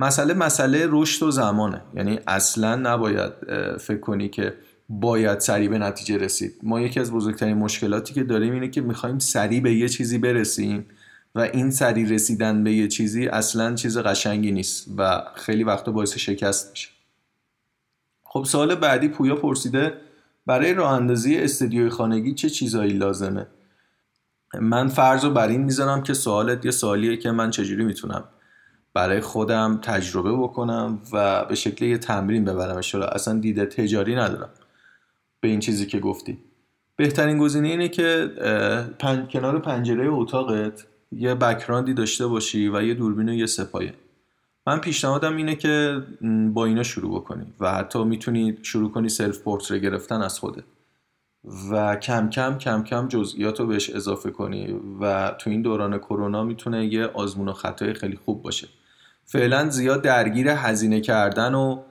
مسئله 0.00 0.34
مسئله 0.34 0.86
رشد 0.90 1.22
و 1.22 1.30
زمانه. 1.30 1.82
یعنی 1.94 2.20
اصلا 2.26 2.76
نباید 2.76 3.32
فکر 3.76 4.00
کنی 4.00 4.28
که 4.28 4.54
باید 4.88 5.40
سریع 5.40 5.68
به 5.68 5.78
نتیجه 5.78 6.16
رسید. 6.16 6.54
ما 6.62 6.80
یکی 6.80 7.00
از 7.00 7.12
بزرگترین 7.12 7.56
مشکلاتی 7.56 8.14
که 8.14 8.22
داریم 8.22 8.52
اینه 8.52 8.68
که 8.68 8.80
می‌خوایم 8.80 9.18
سریع 9.18 9.60
به 9.60 9.74
یه 9.74 9.88
چیزی 9.88 10.18
برسیم 10.18 10.86
و 11.34 11.40
این 11.40 11.70
سریع 11.70 12.08
رسیدن 12.08 12.64
به 12.64 12.72
یه 12.72 12.88
چیزی 12.88 13.26
اصلا 13.26 13.74
چیز 13.74 13.98
قشنگی 13.98 14.52
نیست 14.52 14.86
و 14.96 15.22
خیلی 15.34 15.64
وقتا 15.64 15.92
باعث 15.92 16.16
شکست 16.16 16.70
میشه. 16.70 16.88
خب 18.22 18.44
سوال 18.44 18.74
بعدی 18.74 19.08
پویا 19.08 19.36
پرسیده 19.36 19.92
برای 20.46 20.74
راه 20.74 20.92
اندازی 20.92 21.36
استدیوی 21.36 21.88
خانگی 21.88 22.34
چه 22.34 22.50
چیزایی 22.50 22.92
لازمه؟ 22.92 23.46
من 24.60 24.88
فرض 24.88 25.24
رو 25.24 25.30
بر 25.30 25.48
این 25.48 25.64
می‌ذارم 25.64 26.02
که 26.02 26.14
سوالت 26.14 26.64
یه 26.64 26.70
سوالیه 26.70 27.16
که 27.16 27.30
من 27.30 27.50
چجوری 27.50 27.84
می‌تونم 27.84 28.24
برای 28.94 29.20
خودم 29.20 29.78
تجربه 29.82 30.32
بکنم 30.32 30.98
و 31.12 31.44
به 31.44 31.54
شکل 31.54 31.84
یه 31.84 31.98
تمرین 31.98 32.44
ببرم 32.44 32.76
اصلا 33.12 33.38
دیده 33.38 33.66
تجاری 33.66 34.14
ندارم. 34.14 34.50
به 35.42 35.48
این 35.48 35.60
چیزی 35.60 35.86
که 35.86 35.98
گفتی. 35.98 36.38
بهترین 36.96 37.38
گزینه 37.38 37.68
اینه 37.68 37.88
که 37.88 38.30
کنار 39.32 39.58
پنجره 39.58 40.08
اتاقت 40.08 40.86
یه 41.12 41.34
بکراندی 41.34 41.94
داشته 41.94 42.26
باشی 42.26 42.68
و 42.68 42.82
یه 42.82 42.94
دوربین 42.94 43.28
و 43.28 43.32
یه 43.32 43.46
سپایه. 43.46 43.94
من 44.66 44.78
پیشنهادم 44.78 45.36
اینه 45.36 45.54
که 45.54 46.02
با 46.52 46.64
اینا 46.64 46.82
شروع 46.82 47.20
بکنی 47.20 47.46
و 47.60 47.72
حتی 47.72 48.04
می‌تونی 48.04 48.58
شروع 48.62 48.90
کنی 48.90 49.08
سلف 49.08 49.38
پورتره 49.38 49.78
گرفتن 49.78 50.22
از 50.22 50.38
خودت. 50.38 50.64
و 51.70 51.96
کم 51.96 52.30
کم 52.30 52.58
کم 52.58 52.84
کم 52.84 53.08
جزئیات 53.08 53.60
رو 53.60 53.66
بهش 53.66 53.90
اضافه 53.90 54.30
کنی 54.30 54.80
و 55.00 55.30
تو 55.30 55.50
این 55.50 55.62
دوران 55.62 55.98
کرونا 55.98 56.44
می‌تونه 56.44 56.86
یه 56.86 57.06
آزمون 57.06 57.48
و 57.48 57.52
خطای 57.52 57.94
خیلی 57.94 58.16
خوب 58.24 58.42
باشه. 58.42 58.68
فعلا 59.24 59.68
زیاد 59.70 60.02
درگیر 60.02 60.48
هزینه 60.48 61.00
کردن 61.00 61.54
و 61.54 61.82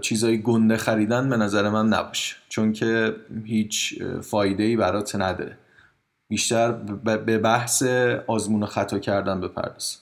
چیزای 0.00 0.42
گنده 0.42 0.76
خریدن 0.76 1.28
به 1.28 1.36
نظر 1.36 1.68
من 1.68 1.88
نباشه. 1.88 2.36
چون 2.48 2.72
که 2.72 3.16
هیچ 3.44 4.02
فایده 4.02 4.62
ای 4.62 4.76
برات 4.76 5.16
نداره. 5.16 5.58
بیشتر 6.28 6.72
به 7.26 7.38
بحث 7.38 7.82
آزمون 8.26 8.62
و 8.62 8.66
خطا 8.66 8.98
کردن 8.98 9.40
بپرداز. 9.40 9.98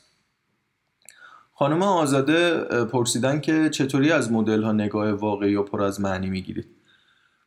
خانم 1.54 1.82
آزاده 1.82 2.64
پرسیدن 2.84 3.40
که 3.40 3.70
چطوری 3.70 4.12
از 4.12 4.32
مدل 4.32 4.62
ها 4.62 4.72
نگاه 4.72 5.12
واقعی 5.12 5.56
و 5.56 5.62
پر 5.62 5.82
از 5.82 6.00
معنی 6.00 6.30
می‌گیرید 6.30 6.66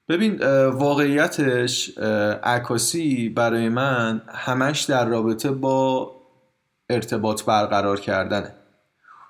ببین 0.10 0.44
واقعیتش 0.68 1.98
عکاسی 2.44 3.30
برای 3.30 3.70
من 3.70 4.22
همش 4.28 4.82
در 4.82 5.06
رابطه 5.06 5.52
با 5.52 6.12
ارتباط 6.90 7.44
برقرار 7.44 8.00
کردنه. 8.00 8.56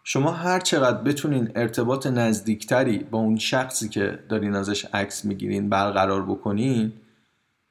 شما 0.04 0.32
هر 0.32 0.60
چقدر 0.60 0.98
بتونین 0.98 1.52
ارتباط 1.56 2.08
نزدیکتری 2.08 2.98
با 3.00 3.18
اون 3.18 3.38
شخصی 3.38 3.90
که 3.90 4.20
دارین 4.30 4.56
ازش 4.56 4.86
عکس 4.86 5.26
می‌گیرین 5.26 5.70
برقرار 5.70 6.26
بکنین 6.26 6.94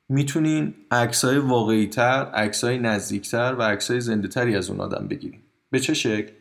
می‌تونین 0.09 0.75
عکسای 0.91 1.39
واقعی 1.39 1.87
تر، 1.87 2.25
عکسای 2.25 2.79
نزدیکتر 2.79 3.55
و 3.59 3.62
عکسای 3.62 4.01
زنده 4.01 4.29
تری 4.29 4.57
از 4.57 4.71
اون 4.71 4.81
آدم 4.81 5.09
بگیرین 5.09 5.41
به 5.71 5.81
چه 5.81 5.95
شکل؟ 5.95 6.33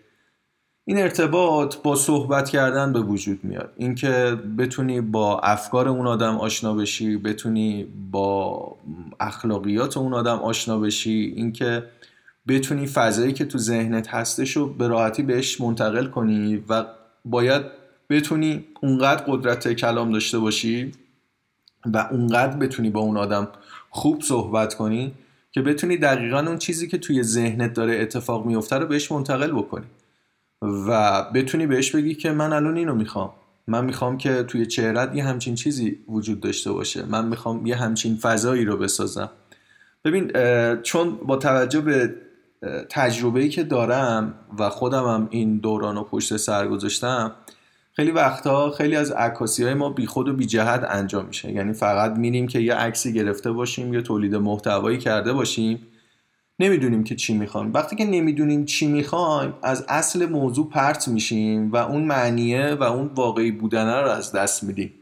این 0.85 0.97
ارتباط 0.97 1.75
با 1.77 1.95
صحبت 1.95 2.49
کردن 2.49 2.93
به 2.93 2.99
وجود 2.99 3.43
میاد 3.43 3.73
اینکه 3.77 4.37
بتونی 4.57 5.01
با 5.01 5.39
افکار 5.39 5.87
اون 5.87 6.07
آدم 6.07 6.37
آشنا 6.37 6.73
بشی 6.73 7.17
بتونی 7.17 7.87
با 8.11 8.77
اخلاقیات 9.19 9.97
اون 9.97 10.13
آدم 10.13 10.37
آشنا 10.37 10.79
بشی 10.79 11.33
اینکه 11.35 11.83
بتونی 12.47 12.87
فضایی 12.87 13.33
که 13.33 13.45
تو 13.45 13.57
ذهنت 13.57 14.07
هستش 14.07 14.57
رو 14.57 14.73
به 14.73 14.87
راحتی 14.87 15.23
بهش 15.23 15.61
منتقل 15.61 16.07
کنی 16.07 16.63
و 16.69 16.85
باید 17.25 17.61
بتونی 18.09 18.65
اونقدر 18.81 19.23
قدرت 19.27 19.73
کلام 19.73 20.11
داشته 20.11 20.39
باشی 20.39 20.91
و 21.93 22.07
اونقدر 22.11 22.57
بتونی 22.57 22.89
با 22.89 22.99
اون 22.99 23.17
آدم 23.17 23.47
خوب 23.89 24.21
صحبت 24.21 24.73
کنی 24.73 25.13
که 25.51 25.61
بتونی 25.61 25.97
دقیقا 25.97 26.39
اون 26.39 26.57
چیزی 26.57 26.87
که 26.87 26.97
توی 26.97 27.23
ذهنت 27.23 27.73
داره 27.73 27.99
اتفاق 28.01 28.45
میفته 28.45 28.75
رو 28.75 28.87
بهش 28.87 29.11
منتقل 29.11 29.51
بکنی 29.51 29.85
و 30.61 31.23
بتونی 31.33 31.67
بهش 31.67 31.95
بگی 31.95 32.15
که 32.15 32.31
من 32.31 32.53
الان 32.53 32.77
اینو 32.77 32.95
می‌خوام. 32.95 33.31
من 33.67 33.85
می‌خوام 33.85 34.17
که 34.17 34.43
توی 34.43 34.65
چهرت 34.65 35.15
یه 35.15 35.23
همچین 35.23 35.55
چیزی 35.55 35.99
وجود 36.07 36.39
داشته 36.39 36.71
باشه. 36.71 37.05
من 37.05 37.27
می‌خوام 37.27 37.65
یه 37.65 37.75
همچین 37.75 38.15
فضایی 38.15 38.65
رو 38.65 38.77
بسازم. 38.77 39.29
ببین 40.05 40.31
چون 40.81 41.15
با 41.15 41.35
توجه 41.35 41.81
به 41.81 42.15
تجربه‌ای 42.89 43.49
که 43.49 43.63
دارم 43.63 44.33
و 44.59 44.69
خودم 44.69 45.03
هم 45.03 45.27
این 45.29 45.57
دوران 45.57 45.95
رو 45.95 46.03
پشت 46.03 46.37
سر 46.37 46.67
گذاشتم 46.67 47.35
خیلی 47.93 48.11
وقتا 48.11 48.71
خیلی 48.71 48.95
از 48.95 49.11
عکاسی 49.11 49.63
های 49.63 49.73
ما 49.73 49.89
بی 49.89 50.05
خود 50.05 50.27
و 50.27 50.33
بی 50.33 50.45
جهت 50.45 50.85
انجام 50.89 51.25
میشه. 51.25 51.51
یعنی 51.51 51.73
فقط 51.73 52.11
میریم 52.17 52.47
که 52.47 52.59
یه 52.59 52.73
عکسی 52.73 53.13
گرفته 53.13 53.51
باشیم 53.51 53.93
یا 53.93 54.01
تولید 54.01 54.35
محتوایی 54.35 54.97
کرده 54.97 55.33
باشیم 55.33 55.87
نمی‌دونیم 56.59 57.03
که 57.03 57.15
چی 57.15 57.37
می‌خوایم. 57.37 57.73
وقتی 57.73 57.95
که 57.95 58.05
نمی‌دونیم 58.05 58.65
چی 58.65 58.87
می‌خوایم 58.87 59.53
از 59.63 59.85
اصل 59.87 60.25
موضوع 60.25 60.69
پرت 60.69 61.07
میشیم 61.07 61.71
و 61.71 61.77
اون 61.77 62.03
معنیه 62.03 62.77
و 62.79 62.83
اون 62.83 63.11
واقعی 63.15 63.51
بودنه 63.51 64.01
رو 64.01 64.09
از 64.09 64.31
دست 64.31 64.63
میدیم. 64.63 64.93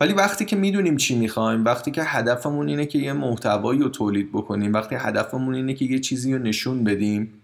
ولی 0.00 0.12
وقتی 0.12 0.44
که 0.44 0.56
می‌دونیم 0.56 0.96
چی 0.96 1.18
می‌خوایم 1.18 1.64
وقتی 1.64 1.90
که 1.90 2.02
هدفمون 2.04 2.68
اینه 2.68 2.86
که 2.86 2.98
یه 2.98 3.12
محتوایی 3.12 3.80
رو 3.80 3.88
تولید 3.88 4.32
بکنیم 4.32 4.72
وقتی 4.72 4.94
هدفمون 4.94 5.54
اینه 5.54 5.74
که 5.74 5.84
یه 5.84 5.98
چیزی 5.98 6.32
رو 6.32 6.38
نشون 6.38 6.84
بدیم 6.84 7.34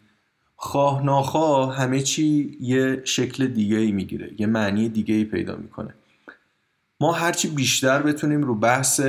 خواه 0.56 1.04
ناخواه 1.04 1.76
همه 1.76 2.00
چی 2.00 2.56
یه 2.60 3.00
شکل 3.04 3.46
دیگه 3.46 3.76
ای 3.76 3.92
می‌گیره 3.92 4.30
یه 4.38 4.46
معنی 4.46 4.88
دیگه 4.88 5.14
ای 5.14 5.24
پیدا 5.24 5.56
می‌کنه. 5.56 5.94
ما 7.00 7.12
هرچی 7.12 7.48
بیشتر 7.48 8.02
بتونیم 8.02 8.42
رو 8.42 8.54
بحث 8.54 9.00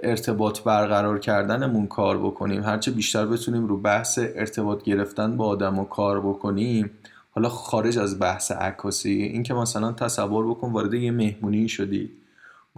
ارتباط 0.00 0.60
برقرار 0.60 1.18
کردنمون 1.18 1.86
کار 1.86 2.18
بکنیم 2.18 2.62
هرچی 2.62 2.90
بیشتر 2.90 3.26
بتونیم 3.26 3.66
رو 3.66 3.76
بحث 3.76 4.18
ارتباط 4.18 4.82
گرفتن 4.82 5.36
با 5.36 5.46
آدم 5.46 5.78
و 5.78 5.84
کار 5.84 6.20
بکنیم 6.20 6.90
حالا 7.30 7.48
خارج 7.48 7.98
از 7.98 8.18
بحث 8.18 8.52
عکاسی 8.52 9.10
این 9.10 9.42
که 9.42 9.54
مثلا 9.54 9.92
تصور 9.92 10.48
بکن 10.50 10.72
وارد 10.72 10.94
یه 10.94 11.10
مهمونی 11.10 11.68
شدی. 11.68 12.10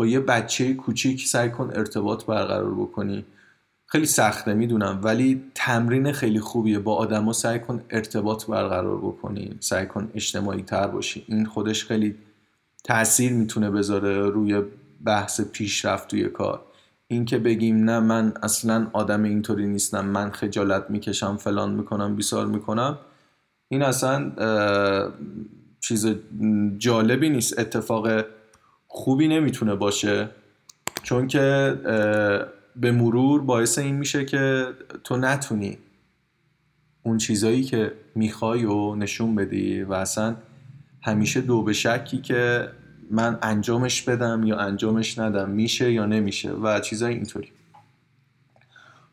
یه 0.06 0.20
بچه 0.20 0.74
کوچیک 0.74 1.26
سعی 1.26 1.50
کن 1.50 1.70
ارتباط 1.74 2.24
برقرار 2.24 2.74
بکنی. 2.74 3.24
خیلی 3.86 4.06
سخته 4.06 4.54
می‌دونم 4.54 5.00
ولی 5.02 5.42
تمرین 5.54 6.12
خیلی 6.12 6.40
خوبیه. 6.40 6.78
با 6.78 6.94
آدما 6.94 7.32
سعی 7.32 7.58
کن 7.58 7.82
ارتباط 7.90 8.46
برقرار 8.46 8.96
بکنی. 8.96 9.54
سعی 9.60 9.86
کن 9.86 10.10
اجتماعی 10.14 10.62
تر 10.62 10.86
باشی. 10.86 11.24
این 11.28 11.44
خودش 11.46 11.84
خیلی 11.84 12.14
تاثیر 12.84 13.32
می‌تونه 13.32 13.70
بذاره 13.70 14.30
روی 14.30 14.62
بحث 15.04 15.40
پیشرفت 15.40 16.08
توی 16.08 16.28
کار. 16.28 16.62
اینکه 17.08 17.38
بگیم 17.38 17.84
نه 17.84 18.00
من 18.00 18.32
اصلا 18.42 18.86
آدم 18.92 19.22
اینطوری 19.22 19.66
نیستم. 19.66 20.06
من 20.06 20.30
خجالت 20.30 20.90
می‌کشم 20.90 21.36
فلان 21.36 21.70
می‌کنم 21.74 22.16
بیسار 22.16 22.46
می‌کنم. 22.46 22.98
این 23.68 23.82
اصلا 23.82 24.32
چیز 25.80 26.14
جالبی 26.78 27.30
نیست. 27.30 27.58
اتفاق 27.58 28.24
خوبی 28.92 29.28
نمی‌تونه 29.28 29.74
باشه 29.74 30.28
چون 31.02 31.26
که 31.26 31.74
به 32.76 32.92
مرور 32.92 33.42
باعث 33.42 33.78
این 33.78 33.96
میشه 33.96 34.24
که 34.24 34.66
تو 35.04 35.16
نتونی 35.16 35.78
اون 37.02 37.18
چیزایی 37.18 37.62
که 37.62 37.92
می‌خوای 38.14 38.64
و 38.64 38.94
نشون 38.94 39.34
بدی 39.34 39.82
و 39.82 39.92
اصلا 39.92 40.36
همیشه 41.02 41.40
دو 41.40 41.62
به 41.62 41.72
شکی 41.72 42.18
که 42.18 42.68
من 43.10 43.38
انجامش 43.42 44.02
بدم 44.02 44.42
یا 44.44 44.58
انجامش 44.58 45.18
ندم 45.18 45.50
میشه 45.50 45.92
یا 45.92 46.06
نمیشه 46.06 46.50
و 46.50 46.80
چیزای 46.80 47.14
اینطوری. 47.14 47.48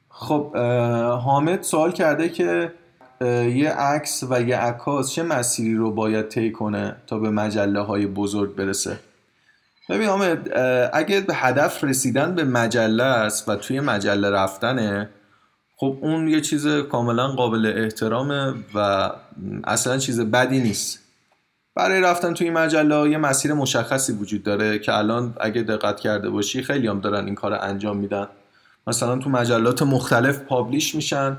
خب 0.09 0.57
حامد 1.21 1.61
سوال 1.61 1.91
کرده 1.91 2.29
که 2.29 2.73
یه 3.55 3.69
عکس 3.69 4.23
و 4.29 4.41
یه 4.41 4.57
عکاس 4.57 5.11
چه 5.11 5.23
مسیری 5.23 5.75
رو 5.75 5.91
باید 5.91 6.27
طی 6.27 6.51
کنه 6.51 6.95
تا 7.07 7.19
به 7.19 7.29
مجله 7.29 7.81
های 7.81 8.07
بزرگ 8.07 8.55
برسه؟ 8.55 8.99
ببین 9.89 10.07
حامد 10.07 10.57
اگه 10.93 11.21
به 11.21 11.35
هدف 11.35 11.83
رسیدن 11.83 12.35
به 12.35 12.43
مجله 12.43 13.03
است 13.03 13.49
و 13.49 13.55
توی 13.55 13.79
مجله 13.79 14.29
رفتنه 14.29 15.09
خب 15.79 15.97
اون 16.01 16.27
یه 16.27 16.41
چیز 16.41 16.67
کاملا 16.67 17.27
قابل 17.27 17.73
احترامه 17.77 18.53
و 18.75 19.11
اصلا 19.63 19.97
چیز 19.97 20.21
بدی 20.21 20.59
نیست. 20.59 20.99
برای 21.75 22.01
رفتن 22.01 22.33
توی 22.33 22.49
مجله 22.49 23.09
یه 23.09 23.17
مسیر 23.17 23.53
مشخصی 23.53 24.13
وجود 24.13 24.43
داره 24.43 24.79
که 24.79 24.97
الان 24.97 25.35
اگه 25.41 25.61
دقت 25.63 25.99
کرده 25.99 26.29
باشی 26.29 26.63
خیلی 26.63 26.87
هم 26.87 26.99
دارن 26.99 27.25
این 27.25 27.35
کار 27.35 27.53
انجام 27.53 27.97
میدن. 27.97 28.27
مثلا 28.87 29.17
تو 29.17 29.29
مجلات 29.29 29.81
مختلف 29.81 30.39
پابلیش 30.39 30.95
میشن. 30.95 31.37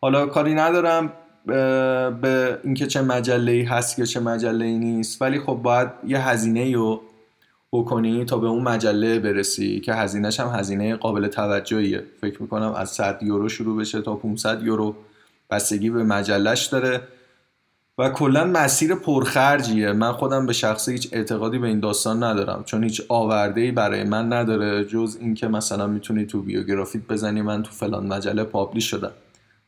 حالا 0.00 0.26
کاری 0.26 0.54
ندارم 0.54 1.12
به 2.20 2.58
اینکه 2.64 2.86
چه 2.86 3.02
مجله 3.02 3.52
ای 3.52 3.62
هست 3.62 3.98
یا 3.98 4.04
چه 4.04 4.20
مجله 4.20 4.64
ای 4.64 4.78
نیست 4.78 5.22
ولی 5.22 5.40
خب 5.40 5.54
باید 5.54 5.88
یه 6.06 6.28
هزینه 6.28 6.74
رو 6.74 7.02
بکنی 7.72 8.24
تا 8.24 8.38
به 8.38 8.46
اون 8.46 8.62
مجله 8.62 9.18
برسی 9.18 9.80
که 9.80 9.94
هزینهش 9.94 10.40
هم 10.40 10.48
هزینه 10.58 10.96
قابل 10.96 11.28
توجهیه. 11.28 12.04
فکر 12.20 12.42
می‌کنم 12.42 12.72
از 12.72 12.90
100 12.90 13.18
یورو 13.22 13.48
شروع 13.48 13.80
بشه 13.80 14.02
تا 14.02 14.16
500 14.16 14.62
یورو 14.62 14.94
بستگی 15.50 15.90
به 15.90 16.02
مجلش 16.04 16.66
داره. 16.66 17.00
و 17.98 18.08
کلا 18.08 18.44
مسیر 18.44 18.94
پرخرجیه. 18.94 19.92
من 19.92 20.12
خودم 20.12 20.46
به 20.46 20.52
شخصه 20.52 20.92
هیچ 20.92 21.08
اعتقادی 21.12 21.58
به 21.58 21.68
این 21.68 21.80
داستان 21.80 22.22
ندارم. 22.22 22.62
چون 22.64 22.84
هیچ 22.84 23.02
آورده 23.08 23.60
ای 23.60 23.70
برای 23.70 24.04
من 24.04 24.32
نداره 24.32 24.84
جز 24.84 25.16
اینکه 25.20 25.48
مثلا 25.48 25.86
می‌تونی 25.86 26.26
تو 26.26 26.42
بیوگرافیت 26.42 27.02
بزنی 27.08 27.42
من 27.42 27.62
تو 27.62 27.70
فلان 27.70 28.06
مجله 28.06 28.44
پابلیش 28.44 28.90
شدم. 28.90 29.12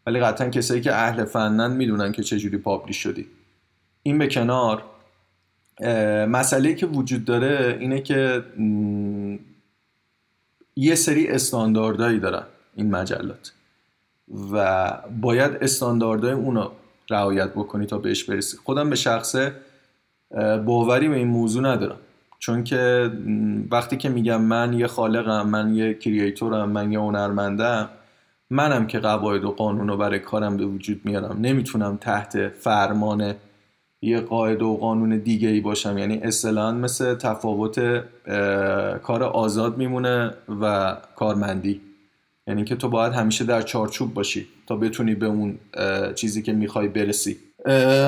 ولی 0.06 0.20
قطعا 0.20 0.48
کسایی 0.48 0.80
که 0.80 0.94
اهل 0.94 1.24
فنن 1.24 1.72
می‌دونن 1.72 2.12
که 2.12 2.22
چجوری 2.22 2.58
پابلیش 2.58 2.96
شدی. 2.96 3.26
این 4.02 4.18
به 4.18 4.26
کنار. 4.26 4.82
مسئله 6.28 6.74
که 6.74 6.86
وجود 6.86 7.24
داره 7.24 7.76
اینه 7.80 8.00
که 8.00 8.44
یه 10.76 10.94
سری 10.94 11.28
استانداردهایی 11.28 12.18
دارن 12.18 12.42
این 12.76 12.90
مجلات 12.90 13.52
و 14.52 14.90
باید 15.20 15.52
استانداردهای 15.60 16.32
اونو 16.32 16.68
رعایت 17.10 17.50
بکنی 17.50 17.86
تا 17.86 17.98
بهش 17.98 18.24
برسی. 18.24 18.56
خودم 18.56 18.90
به 18.90 18.96
شخصه 18.96 19.52
باوری 20.64 21.08
به 21.08 21.16
این 21.16 21.28
موضوع 21.28 21.62
ندارم. 21.62 21.98
چون 22.38 22.64
که 22.64 23.10
وقتی 23.70 23.96
که 23.96 24.08
میگم 24.08 24.40
من 24.42 24.72
یه 24.72 24.86
خالقم 24.86 25.48
من 25.48 25.74
یه 25.74 25.94
کریئتورم 25.94 26.70
من 26.70 26.92
یه 26.92 26.98
هنرمندم 26.98 27.88
منم 28.50 28.86
که 28.86 28.98
قواعد 28.98 29.44
و 29.44 29.50
قانون 29.50 29.88
رو 29.88 29.96
برای 29.96 30.18
کارم 30.18 30.56
به 30.56 30.64
وجود 30.64 31.00
میارم 31.04 31.38
نمی‌تونم 31.40 31.96
تحت 31.96 32.48
فرمان 32.48 33.34
یه 34.02 34.20
قاعده 34.20 34.64
و 34.64 34.76
قانون 34.76 35.18
دیگه 35.18 35.48
ای 35.48 35.60
باشم. 35.60 35.98
یعنی 35.98 36.18
اصطلاحا 36.22 36.72
مثل 36.72 37.14
تفاوت 37.14 38.02
کار 39.02 39.22
آزاد 39.22 39.78
میمونه 39.78 40.34
و 40.60 40.96
کارمندی. 41.16 41.80
یعنی 42.46 42.64
که 42.64 42.76
تو 42.76 42.88
باید 42.88 43.12
همیشه 43.12 43.44
در 43.44 43.62
چارچوب 43.62 44.14
باشی 44.14 44.46
تا 44.66 44.76
بتونی 44.76 45.14
به 45.14 45.26
اون 45.26 45.58
چیزی 46.14 46.42
که 46.42 46.52
می‌خوای 46.52 46.88
برسی. 46.88 47.36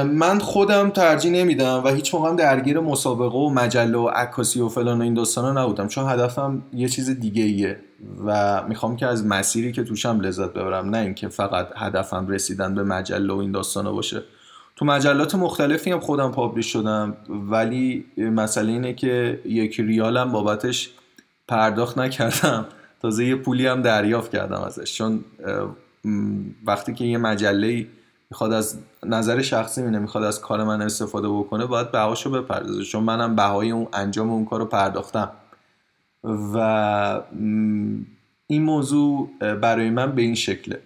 من 0.04 0.38
خودم 0.38 0.90
ترجیح 0.90 1.32
نمیدم 1.32 1.82
و 1.84 1.88
هیچ 1.88 2.14
موقع 2.14 2.34
درگیر 2.34 2.80
مسابقه 2.80 3.38
و 3.38 3.50
مجله 3.50 3.98
و 3.98 4.06
عکاسی 4.08 4.60
و 4.60 4.68
فلان 4.68 4.98
و 4.98 5.02
این 5.02 5.14
داستانا 5.14 5.64
نبودم. 5.64 5.88
چون 5.88 6.08
هدفم 6.08 6.62
یه 6.72 6.88
چیز 6.88 7.10
دیگه 7.10 7.42
ایه 7.42 7.76
و 8.26 8.62
می‌خوام 8.68 8.96
که 8.96 9.06
از 9.06 9.26
مسیری 9.26 9.72
که 9.72 9.82
توشم 9.84 10.20
لذت 10.20 10.50
ببرم. 10.50 10.90
نه 10.90 10.98
اینکه 10.98 11.28
فقط 11.28 11.68
هدفم 11.76 12.28
رسیدن 12.28 12.74
به 12.74 12.82
مجله 12.82 13.32
و 13.32 13.36
این 13.36 13.52
داستانا 13.52 13.92
باشه. 13.92 14.22
تو 14.76 14.84
مجلات 14.84 15.34
مختلفی 15.34 15.90
هم 15.90 16.00
خودم 16.00 16.30
پابلیش 16.30 16.72
شدم 16.72 17.16
ولی 17.28 18.04
مسئله 18.18 18.72
اینه 18.72 18.94
که 18.94 19.40
یک 19.44 19.80
ریالم 19.80 20.32
بابتش 20.32 20.90
پرداخت 21.48 21.98
نکردم. 21.98 22.66
تازه 23.02 23.24
یه 23.24 23.36
پولی 23.36 23.66
هم 23.66 23.82
دریافت 23.82 24.32
کردم 24.32 24.60
ازش. 24.60 24.94
چون 24.94 25.24
وقتی 26.66 26.94
که 26.94 27.04
یه 27.04 27.18
مجله 27.18 27.86
می‌خواد 28.30 28.52
از 28.52 28.78
نظر 29.06 29.42
شخصی 29.42 29.82
مینه 29.82 29.98
می‌خواد 29.98 30.24
از 30.24 30.40
کار 30.40 30.64
من 30.64 30.82
استفاده 30.82 31.28
بکنه 31.28 31.66
باید 31.66 31.92
بهاشو 31.92 32.30
بپردازه. 32.30 32.82
چون 32.82 33.02
منم 33.02 33.36
بهای 33.36 33.70
اون 33.70 33.88
انجام 33.92 34.30
اون 34.30 34.44
کار 34.44 34.60
رو 34.60 34.66
پرداختم. 34.66 35.30
و 36.54 36.58
این 38.46 38.62
موضوع 38.62 39.30
برای 39.54 39.90
من 39.90 40.12
به 40.12 40.22
این 40.22 40.34
شکله. 40.34 40.80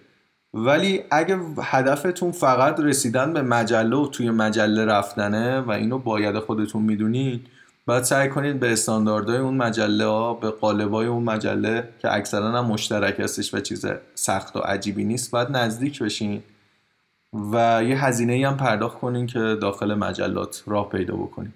ولی 0.53 1.03
اگه 1.11 1.39
هدفتون 1.61 2.31
فقط 2.31 2.79
رسیدن 2.79 3.33
به 3.33 3.41
مجله 3.41 3.95
و 3.95 4.07
توی 4.07 4.29
مجله 4.29 4.85
رفتنه 4.85 5.59
و 5.59 5.71
اینو 5.71 5.97
باید 5.97 6.39
خودتون 6.39 6.81
می‌دونید 6.81 7.47
باید 7.85 8.03
سعی 8.03 8.29
کنید 8.29 8.59
به 8.59 8.71
استانداردهای 8.71 9.37
اون 9.37 9.57
مجله 9.57 10.05
ها 10.05 10.33
به 10.33 10.49
قالبای 10.49 11.07
اون 11.07 11.23
مجله 11.23 11.89
که 11.99 12.13
اکثرا 12.13 12.51
هم 12.51 12.65
مشترک 12.65 13.19
هستش 13.19 13.53
و 13.53 13.59
چیز 13.59 13.85
سخت 14.15 14.55
و 14.55 14.59
عجیبی 14.59 15.03
نیست 15.03 15.31
باید 15.31 15.51
نزدیک 15.51 16.03
بشین 16.03 16.43
و 17.51 17.83
یه 17.83 18.05
هزینه 18.05 18.47
هم 18.47 18.57
پرداخت 18.57 18.99
کنین 18.99 19.27
که 19.27 19.57
داخل 19.61 19.93
مجلات 19.93 20.63
راه 20.67 20.89
پیدا 20.89 21.15
بکنین 21.15 21.53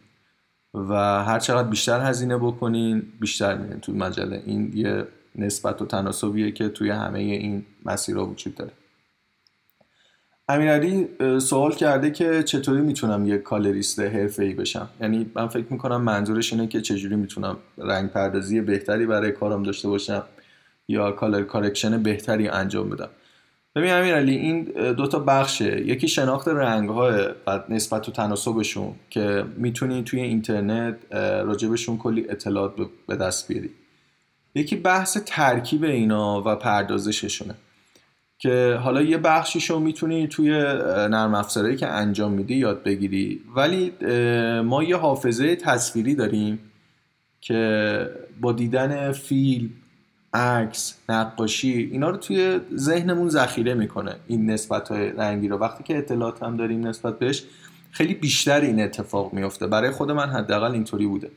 و 0.73 0.93
هر 1.23 1.39
چقدر 1.39 1.67
بیشتر 1.67 2.01
هزینه 2.01 2.37
بکنین 2.37 3.03
بیشتر 3.19 3.57
میرین 3.57 3.79
تو 3.79 3.91
مجله. 3.91 4.43
این 4.45 4.71
یه 4.75 5.07
نسبت 5.35 5.81
و 5.81 5.85
تناسبیه 5.85 6.51
که 6.51 6.69
توی 6.69 6.89
همه 6.89 7.19
این 7.19 7.65
مسیرها 7.85 8.25
وجود 8.25 8.55
داره. 8.55 8.71
امیرعلی 10.47 11.07
سوال 11.39 11.71
کرده 11.75 12.11
که 12.11 12.43
چطوری 12.43 12.81
می‌تونم 12.81 13.27
یه 13.27 13.37
colorist 13.37 13.99
ای 13.99 14.53
بشم؟ 14.53 14.89
یعنی 15.01 15.31
من 15.35 15.47
فکر 15.47 15.65
می‌کنم 15.69 16.01
منظورش 16.01 16.53
اینه 16.53 16.67
که 16.67 16.81
چجوری 16.81 17.15
می‌تونم 17.15 17.57
رنگ 17.77 18.09
پردازی 18.09 18.61
بهتری 18.61 19.05
برای 19.05 19.31
کارم 19.31 19.63
داشته 19.63 19.87
باشم 19.87 20.23
یا 20.87 21.11
color 21.11 21.43
correction 21.43 22.03
بهتری 22.03 22.47
انجام 22.47 22.89
بدم. 22.89 23.09
ببین 23.75 23.91
امیرعلی 23.91 24.35
این 24.35 24.63
دو 24.93 25.07
تا 25.07 25.19
بخشه. 25.19 25.87
یکی 25.87 26.07
شناخت 26.07 26.47
رنگ 26.47 26.89
های 26.89 27.27
و 27.47 27.59
نسبت 27.69 28.09
و 28.09 28.11
تناسبشون 28.11 28.95
که 29.09 29.45
می‌تونی 29.57 30.03
توی 30.03 30.21
اینترنت 30.21 30.95
راجبشون 31.45 31.97
کلی 31.97 32.29
اطلاعات 32.29 32.73
به 33.07 33.15
دست 33.15 33.47
بیاری. 33.47 33.69
یکی 34.55 34.75
بحث 34.75 35.17
ترکیب 35.25 35.83
اینا 35.83 36.43
و 36.45 36.55
پردازششونه. 36.55 37.55
که 38.43 38.79
حالا 38.83 39.01
یه 39.01 39.17
بخشیشو 39.17 39.79
می‌تونی 39.79 40.27
توی 40.27 40.49
نرم 41.09 41.35
افزارهایی 41.35 41.77
که 41.77 41.87
انجام 41.87 42.31
میدی 42.31 42.55
یاد 42.55 42.83
بگیری. 42.83 43.41
ولی 43.55 43.93
ما 44.61 44.83
یه 44.83 44.95
حافظه 44.95 45.55
تصویری 45.55 46.15
داریم 46.15 46.59
که 47.41 48.09
با 48.41 48.51
دیدن 48.51 49.11
فیلم 49.11 49.69
عکس 50.33 50.99
نقاشی 51.09 51.89
اینا 51.91 52.09
رو 52.09 52.17
توی 52.17 52.59
ذهنمون 52.75 53.29
ذخیره 53.29 53.73
می‌کنه. 53.73 54.15
این 54.27 54.49
نسبت 54.51 54.89
های 54.89 55.09
رنگی 55.09 55.47
رو. 55.47 55.57
وقتی 55.57 55.83
که 55.83 55.97
اطلاعات 55.97 56.43
هم 56.43 56.57
داریم 56.57 56.87
نسبت 56.87 57.19
بهش 57.19 57.43
خیلی 57.91 58.13
بیشتر 58.13 58.61
این 58.61 58.81
اتفاق 58.81 59.33
میفته 59.33 59.67
برای 59.67 59.91
خود 59.91 60.11
من 60.11 60.29
حداقل 60.29 60.71
اینطوری 60.71 61.07
بوده. 61.07 61.31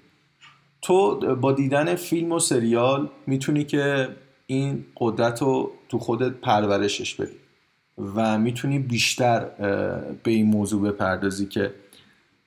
تو 0.83 1.21
با 1.37 1.53
دیدن 1.53 1.95
فیلم 1.95 2.33
و 2.33 2.39
سریال 2.39 3.09
می‌تونی 3.27 3.65
که 3.65 4.09
این 4.47 4.85
قدرت 4.97 5.43
رو 5.43 5.73
تو 5.89 5.99
خودت 5.99 6.33
پرورشش 6.33 7.15
بدی. 7.15 7.37
و 8.17 8.39
می‌تونی 8.39 8.79
بیشتر 8.79 9.45
به 10.23 10.31
این 10.31 10.47
موضوع 10.47 10.91
بپردازی 10.91 11.47
که 11.47 11.75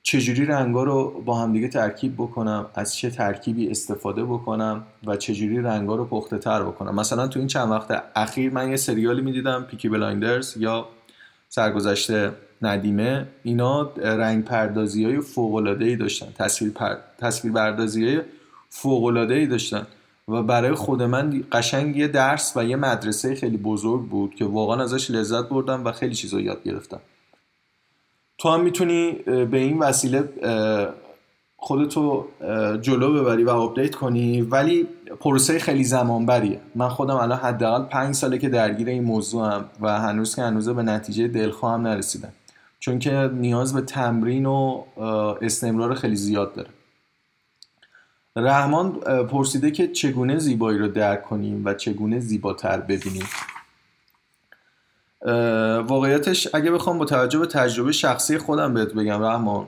چجوری 0.03 0.45
رنگا 0.45 0.83
رو 0.83 1.21
با 1.25 1.41
همدیگه 1.41 1.67
ترکیب 1.67 2.13
بکنم 2.13 2.65
از 2.75 2.95
چه 2.95 3.09
ترکیبی 3.09 3.69
استفاده 3.69 4.25
بکنم 4.25 4.83
و 5.05 5.15
چجوری 5.15 5.57
رنگا 5.57 5.95
رو 5.95 6.05
پخته 6.05 6.37
تر 6.37 6.63
بکنم. 6.63 6.95
مثلا 6.95 7.27
تو 7.27 7.39
این 7.39 7.47
چند 7.47 7.71
وقت 7.71 8.03
اخیر 8.15 8.51
من 8.51 8.69
یه 8.69 8.75
سریالی 8.75 9.21
می‌دیدم 9.21 9.63
Peaky 9.63 9.89
Blinders 9.89 10.57
یا 10.57 10.87
سرگذشت 11.49 12.31
ندیمه. 12.61 13.27
اینا 13.43 13.91
رنگ 13.97 14.45
پردازی 14.45 15.05
های 15.05 15.21
ای 15.79 15.95
داشتن 15.95 16.27
تصویر, 16.37 16.71
پر... 16.71 16.95
تصویر 17.17 17.53
پردازی 17.53 18.05
های 18.05 18.21
ای 19.29 19.47
داشتن. 19.47 19.87
و 20.29 20.43
برای 20.43 20.73
خود 20.73 21.03
من 21.03 21.43
قشنگ 21.51 21.95
یه 21.97 22.07
درس 22.07 22.53
و 22.55 22.63
یه 22.63 22.75
مدرسه 22.75 23.35
خیلی 23.35 23.57
بزرگ 23.57 24.01
بود 24.01 24.35
که 24.35 24.45
واقعا 24.45 24.83
ازش 24.83 25.11
لذت 25.11 25.49
بردم 25.49 25.85
و 25.85 25.91
خیلی 25.91 26.15
چیزا 26.15 26.39
یاد 26.39 26.63
گرفتم. 26.63 26.99
تو 28.37 28.49
هم 28.49 28.61
می‌تونی 28.61 29.11
به 29.25 29.57
این 29.57 29.79
وسیله 29.79 30.29
خودتو 31.57 32.25
جلو 32.81 33.13
ببری 33.13 33.43
و 33.43 33.49
update 33.49 33.95
کنی 33.95 34.41
ولی 34.41 34.87
پروسه 35.19 35.59
خیلی 35.59 35.83
زمان 35.83 36.25
بریه 36.25 36.59
من 36.75 36.89
خودم 36.89 37.15
الان 37.15 37.37
حداقل 37.37 37.83
پنج 37.83 38.15
ساله 38.15 38.37
که 38.37 38.49
درگیر 38.49 38.87
این 38.87 39.03
موضوعم 39.03 39.65
و 39.81 39.99
هنوز 39.99 40.35
که 40.35 40.41
هنوز 40.41 40.69
به 40.69 40.83
نتیجه 40.83 41.27
دلخواهم 41.27 41.81
نرسیدم. 41.81 42.31
چون 42.79 42.99
که 42.99 43.29
نیاز 43.33 43.73
به 43.73 43.81
تمرین 43.81 44.45
و 44.45 44.83
استمرار 45.41 45.93
خیلی 45.95 46.15
زیاد 46.15 46.53
داره. 46.53 46.69
رحمان 48.39 48.91
پرسیده 49.25 49.71
که 49.71 49.87
چگونه 49.87 50.37
زیبایی 50.37 50.77
رو 50.79 50.87
درک 50.87 51.23
کنیم 51.23 51.65
و 51.65 51.73
چگونه 51.73 52.19
زیباتر 52.19 52.77
ببینیم. 52.79 53.25
واقعیتش 55.87 56.47
اگه 56.55 56.71
بخوام 56.71 56.97
با 56.97 57.05
توجه 57.05 57.39
به 57.39 57.45
تجربه 57.45 57.91
شخصی 57.91 58.37
خودم 58.37 58.73
بهت 58.73 58.93
بگم 58.93 59.23
رحمان 59.23 59.67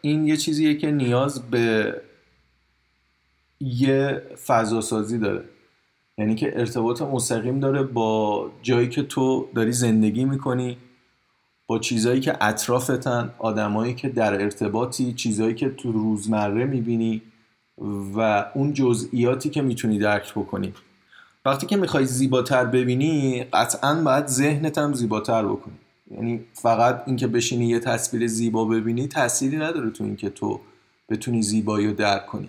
این 0.00 0.26
یه 0.26 0.36
چیزیه 0.36 0.74
که 0.74 0.90
نیاز 0.90 1.50
به 1.50 1.94
یه 3.60 4.22
فضا 4.46 4.80
سازی 4.80 5.18
داره. 5.18 5.44
یعنی 6.18 6.34
که 6.34 6.60
ارتباط 6.60 7.02
مستقیم 7.02 7.60
داره 7.60 7.82
با 7.82 8.50
جایی 8.62 8.88
که 8.88 9.02
تو 9.02 9.48
داری 9.54 9.72
زندگی 9.72 10.24
می‌کنی 10.24 10.76
با 11.66 11.78
چیزایی 11.78 12.20
که 12.20 12.44
اطرافتن 12.44 13.30
آدمایی 13.38 13.94
که 13.94 14.08
در 14.08 14.42
ارتباطی 14.42 15.12
چیزایی 15.12 15.54
که 15.54 15.70
تو 15.70 15.92
روزمره 15.92 16.64
می‌بینی. 16.64 17.22
و 18.16 18.44
اون 18.54 18.72
جزئیاتی 18.72 19.50
که 19.50 19.62
می‌تونی 19.62 19.98
درک 19.98 20.32
بکنی. 20.32 20.72
وقتی 21.44 21.66
که 21.66 21.76
می‌خوای 21.76 22.06
زیباتر 22.06 22.64
ببینی 22.64 23.44
قطعا 23.44 24.02
باید 24.02 24.26
ذهنت 24.26 24.78
هم 24.78 24.94
زیباتر 24.94 25.46
بکنی. 25.46 25.74
یعنی 26.10 26.40
فقط 26.52 27.02
اینکه 27.06 27.26
بشینی 27.26 27.66
یه 27.66 27.78
تصویر 27.78 28.26
زیبا 28.26 28.64
ببینی 28.64 29.08
تأثیری 29.08 29.56
نداره 29.56 29.90
تو 29.90 30.04
اینکه 30.04 30.30
تو 30.30 30.60
بتونی 31.08 31.42
زیبایی 31.42 31.86
رو 31.86 31.92
درک 31.92 32.26
کنی. 32.26 32.48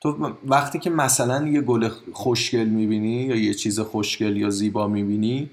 تو 0.00 0.36
وقتی 0.46 0.78
که 0.78 0.90
مثلا 0.90 1.48
یه 1.48 1.60
گل 1.60 1.88
خوشگل 2.12 2.64
می‌بینی 2.64 3.22
یا 3.22 3.36
یه 3.36 3.54
چیز 3.54 3.80
خوشگل 3.80 4.36
یا 4.36 4.50
زیبا 4.50 4.88
می‌بینی 4.88 5.50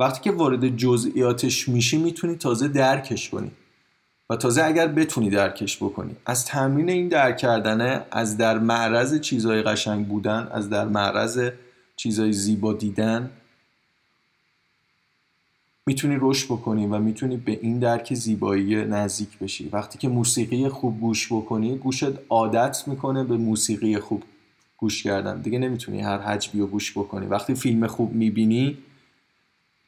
وقتی 0.00 0.20
که 0.20 0.32
وارد 0.32 0.76
جزئیاتش 0.76 1.68
میشی 1.68 1.98
می‌تونی 1.98 2.36
تازه 2.36 2.68
درکش 2.68 3.30
کنی. 3.30 3.50
و 4.32 4.36
تازه 4.36 4.64
اگر 4.64 4.86
بتونی 4.86 5.30
درکش 5.30 5.76
بکنی. 5.76 6.16
از 6.26 6.46
تمرین 6.46 6.88
این 6.88 7.08
درک 7.08 7.36
کردنه 7.36 8.02
از 8.10 8.36
در 8.36 8.58
معرض 8.58 9.20
چیزهای 9.20 9.62
قشنگ 9.62 10.08
بودن 10.08 10.48
از 10.52 10.70
در 10.70 10.84
معرض 10.84 11.50
چیزهای 11.96 12.32
زیبا 12.32 12.72
دیدن 12.72 13.30
می‌تونی 15.86 16.16
رشد 16.20 16.46
بکنی 16.46 16.86
و 16.86 16.98
می‌تونی 16.98 17.36
به 17.36 17.58
این 17.62 17.78
درک 17.78 18.14
زیبایی 18.14 18.84
نزدیک 18.84 19.38
بشی. 19.38 19.68
وقتی 19.68 19.98
که 19.98 20.08
موسیقی 20.08 20.68
خوب 20.68 21.00
گوش 21.00 21.32
بکنی 21.32 21.78
گوشت 21.78 22.28
عادت 22.28 22.82
می‌کنه 22.86 23.24
به 23.24 23.36
موسیقی 23.36 23.98
خوب 23.98 24.22
گوش 24.76 25.02
کردن. 25.02 25.40
دیگه 25.40 25.58
نمی‌تونی 25.58 26.00
هر 26.00 26.18
حجبی 26.18 26.60
رو 26.60 26.66
گوش 26.66 26.92
بکنی. 26.92 27.26
وقتی 27.26 27.54
فیلم 27.54 27.86
خوب 27.86 28.12
می‌بینی 28.14 28.78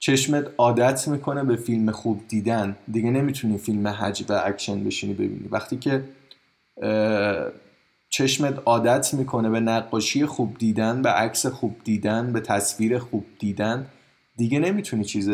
چشمت 0.04 0.46
عادت 0.58 1.08
می‌کنه 1.08 1.44
به 1.44 1.56
فیلم 1.56 1.90
خوب 1.90 2.20
دیدن. 2.28 2.76
دیگه 2.92 3.10
نمی‌تونی 3.10 3.58
فیلم 3.58 3.88
هجو 3.88 4.42
اکشن 4.44 4.84
بشینی 4.84 5.14
ببینی. 5.14 5.48
وقتی 5.50 5.76
که 5.76 6.04
چشمت 8.08 8.62
عادت 8.64 9.14
می‌کنه 9.14 9.50
به 9.50 9.60
نقاشی 9.60 10.26
خوب 10.26 10.58
دیدن 10.58 11.02
به 11.02 11.08
عکس 11.08 11.46
خوب 11.46 11.76
دیدن 11.84 12.32
به 12.32 12.40
تصویر 12.40 12.98
خوب 12.98 13.26
دیدن 13.38 13.86
دیگه 14.36 14.58
نمی‌تونی 14.58 15.04
چیز 15.04 15.30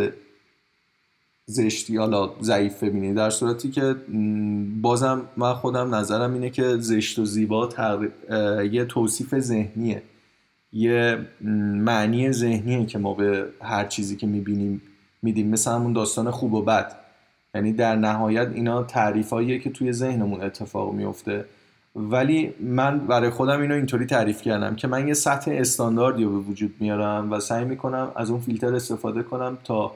زشت 1.47 1.91
یا 1.91 2.35
ضعیف 2.43 2.85
ببینی. 2.85 3.15
در 3.15 3.31
صورتی 3.31 3.71
که 3.71 3.97
بازم 4.83 5.23
من 5.37 5.55
خودم 5.55 5.95
نظرم 5.95 6.33
اینه 6.33 6.51
که 6.51 6.77
زشت 6.77 7.19
و 7.19 7.25
زیبا 7.25 7.69
یه 8.73 8.85
توصیف 8.85 9.39
ذهنیه. 9.39 10.03
یه 10.73 11.19
معنی 11.85 12.33
ذهنیه 12.33 12.87
که 12.87 12.99
ما 12.99 13.15
به 13.15 13.47
هر 13.63 13.85
چیزی 13.85 14.17
که 14.17 14.27
می‌بینیم 14.27 14.83
میدیم. 15.23 15.49
مثل 15.49 15.71
همون 15.71 15.93
داستان 15.93 16.31
خوب 16.31 16.55
و 16.55 16.63
بد. 16.63 16.97
یعنی 17.55 17.73
در 17.73 17.97
نهایت 17.97 18.49
اینا 18.55 18.83
تعریفاییه 18.83 19.59
که 19.59 19.71
توی 19.71 19.93
ذهنمون 19.93 20.41
اتفاق 20.41 20.95
میفته 20.95 21.45
ولی 21.97 22.55
من 22.61 22.99
برای 22.99 23.31
خودم 23.31 23.61
اینو 23.61 23.75
اینطوری 23.75 24.07
تعریف 24.07 24.43
کردم 24.43 24.77
که 24.77 24.89
من 24.89 25.09
یه 25.09 25.15
سطح 25.15 25.51
استانداردی 25.55 26.25
رو 26.25 26.31
به 26.31 26.39
وجود 26.39 26.75
میارم 26.81 27.33
و 27.33 27.41
سعی 27.41 27.65
می‌کنم 27.65 28.13
از 28.17 28.31
اون 28.31 28.41
فیلتر 28.41 28.75
استفاده 28.75 29.23
کنم 29.23 29.59
تا 29.65 29.93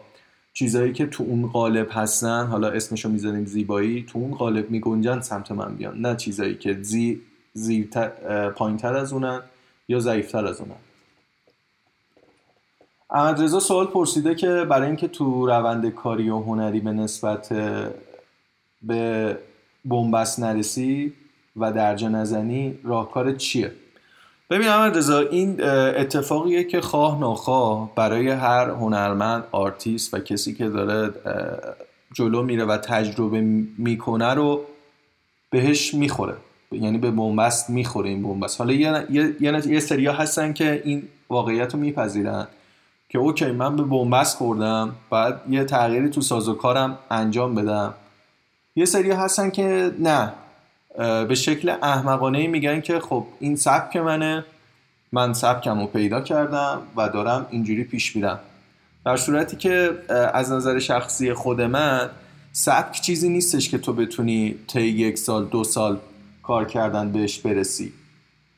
چیزایی 0.52 0.92
که 0.92 1.06
تو 1.06 1.24
اون 1.24 1.46
قالب 1.46 1.88
هستن 1.90 2.46
حالا 2.46 2.68
اسمشو 2.68 3.08
می‌ذاریم 3.08 3.44
زیبایی 3.44 4.02
تو 4.08 4.18
اون 4.18 4.30
قالب 4.30 4.70
میگنجن 4.70 5.20
سمت 5.20 5.52
من 5.52 5.74
بیان. 5.74 6.00
نه 6.00 6.16
چیزایی 6.16 6.54
که 6.54 6.78
زی 6.82 7.20
زیرتر 7.52 8.08
پایینتر 8.50 8.96
از 8.96 9.12
اونن. 9.12 9.40
یا 9.88 10.00
ضعیفتر 10.00 10.46
از 10.46 10.60
اونن 10.60 10.74
احمد 13.10 13.42
رضا 13.42 13.60
سوال 13.60 13.86
پرسیده 13.86 14.34
که 14.34 14.48
برای 14.48 14.86
اینکه 14.86 15.08
تو 15.08 15.46
روند 15.46 15.88
کاری 15.88 16.30
و 16.30 16.38
هنری 16.38 16.80
به 16.80 16.92
نسبت 16.92 17.48
به 18.82 19.38
بنبست 19.84 20.40
نرسی 20.40 21.12
و 21.56 21.72
درجا 21.72 22.08
نزنی 22.08 22.78
راهکار 22.84 23.32
چیه؟ 23.32 23.72
ببین 24.50 24.68
احمد 24.68 24.96
رضا 24.96 25.20
این 25.20 25.64
اتفاقیه 25.64 26.64
که 26.64 26.80
خواه 26.80 27.20
ناخواه 27.20 27.94
برای 27.94 28.28
هر 28.28 28.70
هنرمند 28.70 29.44
آرتیست 29.52 30.14
و 30.14 30.18
کسی 30.18 30.54
که 30.54 30.68
داره 30.68 31.14
جلو 32.12 32.42
میره 32.42 32.64
و 32.64 32.76
تجربه 32.76 33.40
می‌کنه 33.78 34.34
رو 34.34 34.64
بهش 35.50 35.94
می‌خوره. 35.94 36.36
یعنی 36.72 36.98
به 36.98 37.10
بنبست 37.10 37.70
می‌خوره 37.70 38.10
این 38.10 38.22
بنبست. 38.22 38.60
حالا 38.60 38.72
یه, 38.72 39.06
یه, 39.10 39.66
یه 39.66 39.80
سریا 39.80 40.12
هستن 40.12 40.52
که 40.52 40.82
این 40.84 41.02
واقعیت 41.28 41.74
رو 41.74 41.80
میپذیرن 41.80 42.46
که 43.08 43.18
اوکی 43.18 43.50
من 43.52 43.76
به 43.76 43.82
بنبست 43.82 44.36
خوردم 44.36 44.94
بعد 45.10 45.40
یه 45.50 45.64
تغییری 45.64 46.10
تو 46.10 46.20
سازوکارم 46.20 46.98
انجام 47.10 47.54
بدم. 47.54 47.94
یه 48.76 48.84
سریا 48.84 49.16
هستن 49.16 49.50
که 49.50 49.92
نه. 49.98 50.32
به 51.28 51.34
شکل 51.34 51.68
احمقانه 51.82 52.46
میگن 52.46 52.80
که 52.80 53.00
خب 53.00 53.26
این 53.40 53.56
سبک 53.56 53.96
منه 53.96 54.44
من 55.12 55.32
سبکم 55.32 55.80
رو 55.80 55.86
پیدا 55.86 56.20
کردم 56.20 56.82
و 56.96 57.08
دارم 57.08 57.46
اینجوری 57.50 57.84
پیش 57.84 58.16
میرم. 58.16 58.40
در 59.06 59.16
صورتی 59.16 59.56
که 59.56 59.90
از 60.34 60.52
نظر 60.52 60.78
شخصی 60.78 61.32
خود 61.32 61.60
من 61.60 62.10
سبک 62.52 63.00
چیزی 63.00 63.28
نیستش 63.28 63.68
که 63.68 63.78
تو 63.78 63.92
بتونی 63.92 64.54
طی 64.66 64.82
یک 64.82 65.18
سال 65.18 65.44
دو 65.44 65.64
سال 65.64 65.98
کار 66.46 66.64
کردن 66.64 67.12
بهش 67.12 67.38
برسی. 67.38 67.92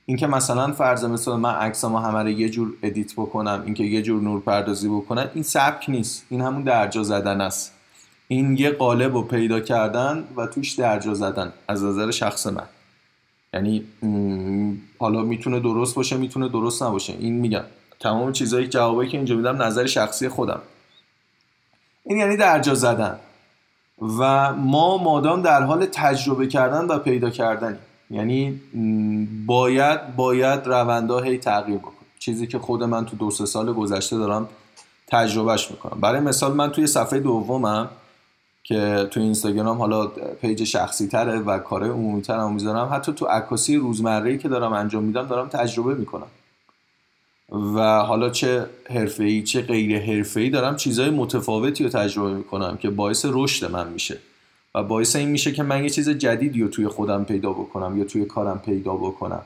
اینکه 0.06 0.26
مثلا 0.26 0.72
فرض 0.72 1.04
مثال 1.04 1.40
من 1.40 1.54
عکسامو 1.54 1.98
همه 1.98 2.22
رو 2.22 2.28
یه 2.28 2.48
جور 2.48 2.72
ادیت 2.82 3.12
بکنم 3.12 3.62
اینکه 3.64 3.84
یه 3.84 4.02
جور 4.02 4.22
نور 4.22 4.40
پردازی 4.40 4.88
بکنم 4.88 5.30
این 5.34 5.42
سبک 5.42 5.90
نیست. 5.90 6.26
این 6.30 6.40
همون 6.40 6.62
درجا 6.62 7.02
زدن 7.02 7.40
است. 7.40 7.72
این 8.28 8.56
یه 8.56 8.70
قالب 8.70 9.14
رو 9.14 9.22
پیدا 9.22 9.60
کردن 9.60 10.24
و 10.36 10.46
توش 10.46 10.72
درجا 10.72 11.14
زدن 11.14 11.52
از 11.68 11.84
نظر 11.84 12.10
شخص 12.10 12.46
من. 12.46 12.66
یعنی 13.54 13.84
حالا 14.98 15.22
می‌تونه 15.22 15.60
درست 15.60 15.94
باشه 15.94 16.16
می‌تونه 16.16 16.48
درست 16.48 16.82
نباشه. 16.82 17.12
این 17.18 17.34
میگم. 17.34 17.64
تمام 18.00 18.32
چیزایی 18.32 18.66
جوابایی 18.66 19.10
که 19.10 19.16
اینجا 19.16 19.36
میدم 19.36 19.62
نظر 19.62 19.86
شخصی 19.86 20.28
خودم. 20.28 20.60
این 22.04 22.18
یعنی 22.18 22.36
درجا 22.36 22.74
زدن. 22.74 23.18
و 24.02 24.52
ما 24.54 24.98
مادام 24.98 25.42
در 25.42 25.62
حال 25.62 25.86
تجربه 25.86 26.46
کردن 26.46 26.84
و 26.84 26.98
پیدا 26.98 27.30
کردن 27.30 27.78
یعنی 28.10 28.60
باید 29.46 30.16
باید 30.16 30.66
روندا 30.66 31.20
هی 31.20 31.38
تغییر 31.38 31.78
بکنه. 31.78 31.94
چیزی 32.18 32.46
که 32.46 32.58
خود 32.58 32.82
من 32.82 33.06
تو 33.06 33.16
دو 33.16 33.30
سه 33.30 33.46
سال 33.46 33.72
گذشته 33.72 34.16
دارم 34.16 34.48
تجربهش 35.06 35.70
می‌کنم. 35.70 36.00
برای 36.00 36.20
مثال 36.20 36.52
من 36.52 36.70
توی 36.70 36.86
صفحه 36.86 37.20
دومم 37.20 37.88
که 38.64 39.08
تو 39.10 39.20
اینستاگرام 39.20 39.78
حالا 39.78 40.06
پیج 40.40 40.64
شخصی 40.64 41.08
تره 41.08 41.38
و 41.38 41.58
کارهای 41.58 41.90
عمومی 41.90 42.22
تر 42.22 42.38
هم 42.38 42.52
می‌ذارم 42.52 42.88
حتی 42.92 43.12
تو 43.12 43.26
عکاسی 43.26 43.76
روزمره 43.76 44.38
که 44.38 44.48
دارم 44.48 44.72
انجام 44.72 45.04
میدم 45.04 45.26
دارم 45.26 45.48
تجربه 45.48 45.94
می‌کنم. 45.94 46.26
و 47.52 47.98
حالا 47.98 48.30
چه 48.30 48.66
حرفه‌ای 48.90 49.42
چه 49.42 49.62
غیر 49.62 49.98
حرفه‌ای 49.98 50.50
دارم 50.50 50.76
چیزهای 50.76 51.10
متفاوتی 51.10 51.84
رو 51.84 51.90
تجربه 51.90 52.34
می‌کنم 52.34 52.76
که 52.76 52.90
باعث 52.90 53.26
رشد 53.28 53.70
من 53.70 53.88
میشه. 53.88 54.18
و 54.74 54.82
باعث 54.82 55.16
این 55.16 55.28
میشه 55.28 55.52
که 55.52 55.62
من 55.62 55.82
یه 55.84 55.90
چیز 55.90 56.08
جدیدی 56.08 56.62
رو 56.62 56.68
توی 56.68 56.88
خودم 56.88 57.24
پیدا 57.24 57.52
بکنم 57.52 57.98
یا 57.98 58.04
توی 58.04 58.24
کارم 58.24 58.62
پیدا 58.64 58.94
بکنم. 58.94 59.42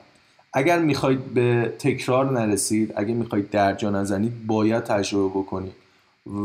اگر 0.52 0.78
می‌خواید 0.78 1.34
به 1.34 1.72
تکرار 1.78 2.40
نرسید 2.40 2.92
اگر 2.96 3.14
می‌خواید 3.14 3.50
درجا 3.50 3.90
نزنید 3.90 4.46
باید 4.46 4.84
تجربه 4.84 5.28
بکنید 5.28 5.72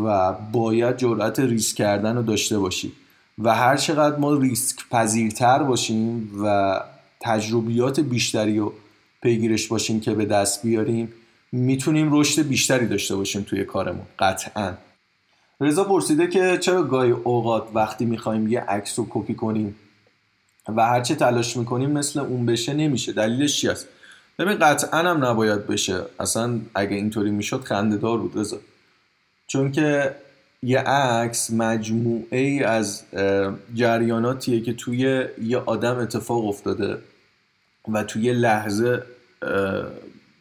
و 0.06 0.34
باید 0.34 0.98
جرأت 0.98 1.40
ریسک 1.40 1.78
کردن 1.78 2.16
رو 2.16 2.24
داشته 2.24 2.60
باشیم 2.60 2.92
و 3.40 3.56
هر 3.56 3.78
چقدر 3.78 4.18
ما 4.18 4.36
ریسک 4.36 4.90
پذیرتر 4.92 5.64
باشیم 5.64 6.32
و 6.44 6.80
تجربیات 7.20 8.00
بیشتری 8.00 8.58
رو 8.58 8.74
پیگیرش 9.22 9.68
باشیم 9.68 10.00
که 10.00 10.14
به 10.14 10.26
دست 10.26 10.64
بیاریم 10.64 11.14
می‌تونیم 11.56 12.10
رشد 12.14 12.42
بیشتری 12.42 12.88
داشته 12.88 13.16
باشیم 13.16 13.42
توی 13.42 13.64
کارمون. 13.64 14.06
قطعا. 14.20 14.74
رضا 15.62 15.84
پرسیده 15.84 16.28
که 16.28 16.58
چرا 16.58 16.84
گاهی 16.84 17.12
اوقات 17.12 17.68
وقتی 17.74 18.06
می‌خوایم 18.06 18.48
یه 18.48 18.62
عکس 18.62 19.00
رو 19.00 19.08
کپی 19.10 19.34
کنیم 19.36 19.76
و 20.76 20.86
هرچه 20.86 21.16
تلاش 21.16 21.58
می‌کنیم 21.58 21.92
مثل 21.92 22.20
اون 22.20 22.46
بشه 22.46 22.74
نمیشه. 22.74 23.12
دلیلش 23.12 23.62
چی 23.62 23.70
است؟ 23.70 23.88
ببین 24.40 24.58
قطعا 24.60 25.00
هم 25.00 25.26
نباید 25.26 25.68
بشه. 25.68 26.02
اصلا 26.20 26.60
اگه 26.76 26.96
اینطوری 26.96 27.32
می‌شد 27.32 27.64
خنده 27.64 27.98
دار 27.98 28.18
بود 28.18 28.38
رضا. 28.40 28.58
چون 29.48 29.72
که 29.72 30.16
یه 30.64 30.80
عکس 30.80 31.52
مجموعه 31.52 32.40
ای 32.40 32.64
از 32.64 33.04
جریاناتیه 33.74 34.62
که 34.62 34.74
توی 34.74 35.26
یه 35.44 35.58
آدم 35.58 35.98
اتفاق 35.98 36.46
افتاده 36.48 36.98
و 37.88 38.04
توی 38.04 38.34
لحظه 38.34 39.04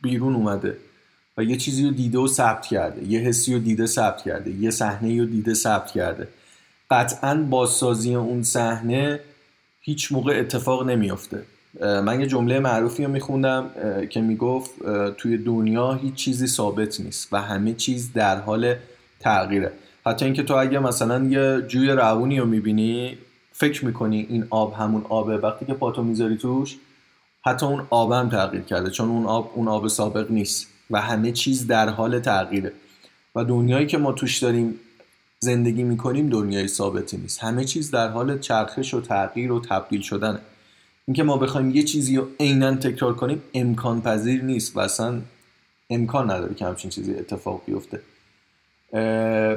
بیرون 0.02 0.34
اومده. 0.34 0.76
و 1.38 1.44
یه 1.44 1.56
چیزی 1.56 1.84
رو 1.84 1.90
دیده 1.90 2.18
و 2.18 2.26
ثبت 2.26 2.66
کرده 2.66 3.04
یه 3.04 3.20
حسی 3.20 3.54
رو 3.54 3.60
دیده 3.60 3.86
ثبت 3.86 4.22
کرده 4.22 4.50
یه 4.50 4.70
صحنه 4.70 5.20
رو 5.20 5.26
دیده 5.26 5.54
ثبت 5.54 5.90
کرده. 5.90 6.28
قطعا 6.90 7.34
بازسازی 7.34 8.14
اون 8.14 8.42
صحنه 8.42 9.20
هیچ 9.80 10.12
موقع 10.12 10.38
اتفاق 10.38 10.86
نمیافته. 10.88 11.42
من 11.80 12.20
یه 12.20 12.26
جمله 12.26 12.60
معروفی 12.60 13.04
رو 13.04 13.10
میخوندم 13.10 13.70
که 14.10 14.20
می‌گفت 14.20 14.70
توی 15.16 15.38
دنیا 15.38 15.92
هیچ 15.92 16.14
چیزی 16.14 16.46
ثابت 16.46 17.00
نیست 17.00 17.28
و 17.32 17.42
همه 17.42 17.72
چیز 17.72 18.12
در 18.12 18.40
حال 18.40 18.74
تغییره. 19.20 19.72
حتی 20.06 20.24
اینکه 20.24 20.42
تو 20.42 20.54
اگه 20.54 20.78
مثلا 20.78 21.24
یه 21.24 21.62
جوی 21.68 21.88
روونی 21.88 22.40
رو 22.40 22.46
می‌بینی 22.46 23.18
فکر 23.52 23.84
می‌کنی 23.84 24.26
این 24.30 24.46
آب 24.50 24.74
همون 24.74 25.04
آبه 25.08 25.36
وقتی 25.36 25.64
که 25.64 25.74
پاتو 25.74 26.02
می‌ذاری 26.02 26.36
توش 26.36 26.76
حتی 27.46 27.66
اون 27.66 27.86
آب 27.90 28.12
هم 28.12 28.28
تغییر 28.28 28.62
کرده 28.62 28.90
چون 28.90 29.08
اون 29.08 29.26
آب 29.26 29.52
اون 29.54 29.68
آب 29.68 29.88
سابق 29.88 30.30
نیست. 30.30 30.66
و 30.90 31.00
همه 31.00 31.32
چیز 31.32 31.66
در 31.66 31.88
حال 31.88 32.20
تغییره. 32.20 32.72
و 33.34 33.44
دنیایی 33.44 33.86
که 33.86 33.98
ما 33.98 34.12
توش 34.12 34.38
داریم 34.38 34.74
زندگی 35.38 35.82
می‌کنیم 35.82 36.28
دنیای 36.28 36.68
ثابتی 36.68 37.16
نیست. 37.16 37.44
همه 37.44 37.64
چیز 37.64 37.90
در 37.90 38.08
حال 38.08 38.38
چرخش 38.38 38.94
و 38.94 39.00
تغییر 39.00 39.52
و 39.52 39.60
تبدیل 39.60 40.00
شدنه. 40.00 40.38
اینکه 41.06 41.22
ما 41.22 41.36
بخوایم 41.36 41.70
یه 41.70 41.82
چیزی 41.82 42.16
رو 42.16 42.28
عینا 42.40 42.74
تکرار 42.74 43.14
کنیم 43.14 43.42
امکان 43.54 44.02
پذیر 44.02 44.42
نیست 44.42 44.76
و 44.76 44.80
اصلا 44.80 45.20
امکان 45.90 46.30
نداره 46.30 46.54
که 46.54 46.64
همچین 46.64 46.90
چیزی 46.90 47.14
اتفاق 47.14 47.62
بیفته. 47.66 48.00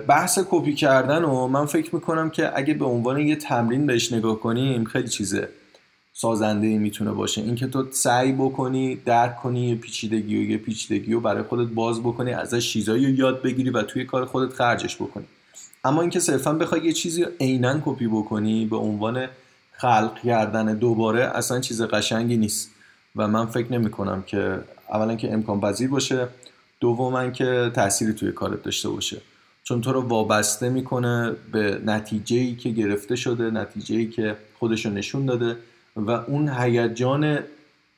بحث 0.07 0.39
کپی 0.49 0.73
کردن 0.73 1.23
و 1.23 1.47
من 1.47 1.65
فکر 1.65 1.95
می‌کنم 1.95 2.29
که 2.29 2.57
اگه 2.57 2.73
به 2.73 2.85
عنوان 2.85 3.19
یه 3.19 3.35
تمرین 3.35 3.85
بهش 3.85 4.13
نگاه 4.13 4.39
کنیم 4.39 4.83
خیلی 4.83 5.07
چیزه. 5.07 5.49
سازنده 6.19 6.77
می‌تونه 6.77 7.11
باشه. 7.11 7.41
اینکه 7.41 7.67
تو 7.67 7.87
سعی 7.91 8.31
بکنی 8.31 8.95
درک 8.95 9.35
کنی 9.35 9.69
یه 9.69 9.75
پیچیدگی 9.75 10.37
و 10.37 10.49
یه 10.49 10.57
پیچیدگی 10.57 11.13
رو 11.13 11.19
برای 11.19 11.43
خودت 11.43 11.71
باز 11.71 11.99
بکنی 11.99 12.31
ازش 12.31 12.71
چیزایی 12.71 13.05
رو 13.05 13.11
یاد 13.11 13.41
بگیری 13.41 13.69
و 13.69 13.81
توی 13.83 14.05
کار 14.05 14.25
خودت 14.25 14.53
خرجش 14.53 14.95
بکنی. 14.95 15.25
اما 15.83 16.01
اینکه 16.01 16.19
صرفا 16.19 16.53
بخوای 16.53 16.81
یه 16.85 16.91
چیزی 16.91 17.23
رو 17.23 17.31
عینا 17.39 17.81
کپی 17.85 18.07
بکنی 18.07 18.65
به 18.65 18.77
عنوان 18.77 19.27
خلق 19.71 20.19
کردن 20.25 20.73
دوباره 20.73 21.23
اصلا 21.23 21.59
چیز 21.59 21.81
قشنگی 21.81 22.37
نیست. 22.37 22.71
و 23.15 23.27
من 23.27 23.45
فکر 23.45 23.71
نمی 23.71 23.89
کنم 23.89 24.23
که 24.25 24.59
اولا 24.89 25.15
که 25.15 25.33
امکان 25.33 25.61
پذیر 25.61 25.89
باشه 25.89 26.27
دوما 26.79 27.29
که 27.29 27.71
تأثیری 27.75 28.13
توی 28.13 28.31
کارت 28.31 28.63
داشته 28.63 28.89
باشه. 28.89 29.21
چون 29.63 29.81
تو 29.81 29.93
رو 29.93 30.01
وابسته 30.01 30.69
می‌کنه 30.69 31.35
به 31.51 31.81
نتیجه 31.85 32.37
ای 32.37 32.55
که 32.55 32.69
گرفته 32.69 33.15
شده 33.15 33.51
نتیجه 33.51 33.95
ای 33.95 34.07
که 34.07 34.35
خودش 34.59 34.85
نشون 34.85 35.25
داده. 35.25 35.55
و 35.97 36.11
اون 36.11 36.49
هیجان 36.49 37.39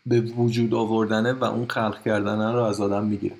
به 0.06 0.22
وجود 0.22 0.74
آوردنه 0.74 1.34
و 1.34 1.44
اون 1.44 1.68
خلق 1.68 2.04
کردنه 2.06 2.52
رو 2.52 2.64
از 2.64 2.82
آدم 2.82 3.06
می‌گیره. 3.06 3.36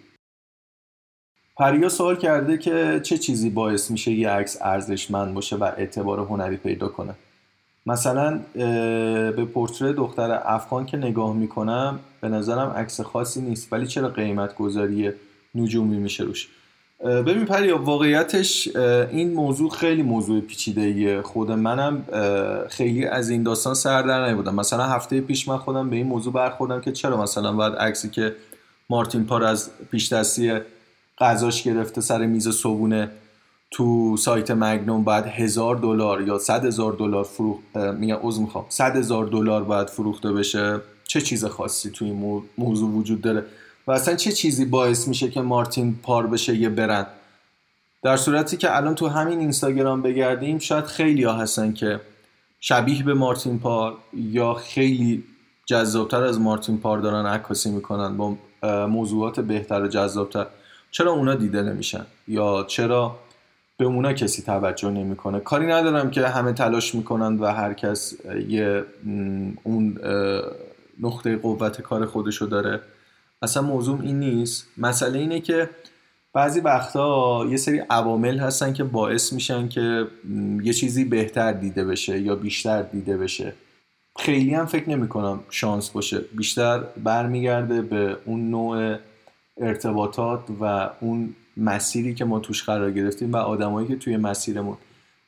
پریا 1.58 1.90
سوال 1.90 2.16
کرده 2.16 2.58
که 2.58 3.00
چه 3.04 3.18
چیزی 3.18 3.50
باعث 3.50 3.92
میشه 3.92 4.12
یه 4.12 4.30
عکس 4.30 4.58
ارزشمند 4.62 5.34
باشه 5.34 5.56
و 5.56 5.64
اعتبار 5.64 6.20
هنری 6.20 6.58
پیدا 6.58 6.88
کنه؟ 6.88 7.16
مثلا 7.86 8.40
به 9.36 9.46
پورتری 9.54 9.94
دختر 9.94 10.42
افغان 10.46 10.86
که 10.86 10.98
نگاه 10.98 11.36
می‌کنم 11.36 12.00
به 12.22 12.30
نظرم 12.30 12.70
عکس 12.70 13.02
خاصی 13.02 13.42
نیست 13.42 13.74
ولی 13.74 13.88
چرا 13.88 14.10
قیمت 14.10 14.56
گذاری 14.56 15.12
نجومی 15.56 15.98
میشه 15.98 16.24
روش؟ 16.24 16.48
ببین 17.06 17.46
پریا 17.46 17.78
واقعیتش 17.78 18.76
این 19.12 19.34
موضوع 19.34 19.70
خیلی 19.70 20.02
موضوع 20.02 20.42
پیچیده 20.42 21.22
خود 21.22 21.52
منم 21.52 22.04
خیلی 22.70 23.06
از 23.06 23.30
این 23.30 23.44
داستان 23.44 23.74
سر 23.74 24.02
در 24.02 24.30
نبودم 24.30 24.56
مثلا 24.56 24.84
هفته 24.84 25.22
پیش 25.22 25.48
من 25.48 25.58
خودم 25.58 25.90
به 25.90 25.96
این 25.96 26.08
موضوع 26.08 26.34
برخوردم 26.34 26.82
که 26.82 26.92
چرا 26.92 27.22
مثلا 27.22 27.54
باید 27.54 27.74
عکسی 27.74 28.10
که 28.10 28.36
مارتین 28.90 29.26
پار 29.26 29.44
از 29.44 29.70
پیش 29.92 30.14
دستی 30.14 30.54
غذاش 31.20 31.64
گرفته 31.64 32.02
سر 32.02 32.26
میز 32.26 32.50
صبونه 32.50 33.12
تو 33.72 34.18
سایت 34.18 34.52
مگنوم 34.52 35.04
باید 35.04 35.26
هزار 35.26 35.76
دلار 35.76 36.22
یا 36.22 36.38
صد 36.38 36.66
هزار 36.66 36.94
دلار 36.94 37.24
فروخت 37.24 37.78
میگم 37.78 38.18
عذر 38.22 38.42
می‌خوام. 38.42 38.66
صد 38.70 38.96
هزار 38.96 39.26
دلار 39.26 39.64
باید 39.64 39.88
فروخته 39.88 40.32
بشه. 40.32 40.82
چه 41.08 41.22
چیز 41.22 41.46
خاصی 41.46 41.90
تو 41.90 42.06
این 42.06 42.42
موضوع 42.58 42.92
وجود 42.92 43.22
داره؟ 43.22 43.46
و 43.90 43.92
اصلا 43.92 44.16
چه 44.16 44.32
چیزی 44.32 44.66
باعث 44.66 45.08
میشه 45.08 45.30
که 45.30 45.42
مارتین 45.42 46.00
پار 46.04 46.28
بشه 46.28 46.56
یه 46.56 46.70
برند؟ 46.70 47.08
در 48.04 48.18
صورتی 48.18 48.58
که 48.58 48.78
الان 48.78 48.96
تو 48.96 49.08
همین 49.08 49.40
اینستاگرام 49.40 50.02
بگردیم 50.02 50.60
شاید 50.60 50.86
خیلی 50.86 51.24
ها 51.24 51.34
هستن 51.34 51.74
که 51.74 52.00
شبیه 52.60 53.04
به 53.04 53.14
مارتین 53.14 53.60
پار 53.60 53.98
یا 54.14 54.54
خیلی 54.54 55.24
جذابتر 55.66 56.24
از 56.24 56.40
مارتین 56.40 56.78
پار 56.78 57.00
دارن 57.00 57.26
عکاسی 57.26 57.72
می‌کنن 57.72 58.18
با 58.18 58.36
موضوعات 58.88 59.40
بهتر 59.40 59.82
و 59.82 59.88
جذابتر. 59.88 60.46
چرا 60.92 61.12
اونا 61.12 61.36
دیده 61.36 61.62
نمیشن؟ 61.62 62.06
یا 62.28 62.66
چرا 62.68 63.20
به 63.78 63.86
اونا 63.86 64.14
کسی 64.14 64.42
توجه 64.42 64.90
نمی‌کنه؟ 64.90 65.40
کاری 65.40 65.68
ندارم 65.68 66.12
که 66.12 66.28
همه 66.28 66.54
تلاش 66.54 66.96
می‌کنن 66.96 67.40
و 67.40 67.46
هر 67.46 67.74
کس 67.74 68.14
یه 68.48 68.84
اون 69.64 70.00
نقطه 71.00 71.38
قوت 71.38 71.82
کار 71.82 72.06
خودشو 72.06 72.46
داره. 72.46 72.82
اصلا 73.42 73.64
موضوع 73.64 74.02
این 74.02 74.20
نیست. 74.20 74.68
مسئله 74.78 75.20
اینه 75.20 75.40
که 75.40 75.70
بعضی 76.34 76.60
وقتا 76.60 77.46
یه 77.50 77.58
سری 77.58 77.80
عوامل 77.90 78.40
هستن 78.40 78.74
که 78.74 78.84
باعث 78.84 79.34
میشن 79.34 79.70
که 79.70 80.08
یه 80.64 80.74
چیزی 80.74 81.06
بهتر 81.06 81.52
دیده 81.52 81.86
بشه 81.86 82.20
یا 82.20 82.36
بیشتر 82.36 82.82
دیده 82.82 83.18
بشه. 83.18 83.54
خیلی 84.20 84.54
هم 84.54 84.66
فکر 84.66 84.90
نمی 84.90 85.08
کنم 85.08 85.40
شانس 85.50 85.90
باشه. 85.90 86.20
بیشتر 86.38 86.80
برمیگرده 87.04 87.82
به 87.82 88.18
اون 88.26 88.50
نوع 88.50 88.96
ارتباطات 89.58 90.40
و 90.62 90.90
اون 91.00 91.36
مسیری 91.58 92.14
که 92.14 92.26
ما 92.26 92.40
توش 92.40 92.64
قرار 92.64 92.92
گرفتیم 92.92 93.34
و 93.34 93.36
آدمایی 93.36 93.88
که 93.88 93.96
توی 93.96 94.18
مسیرمون 94.18 94.78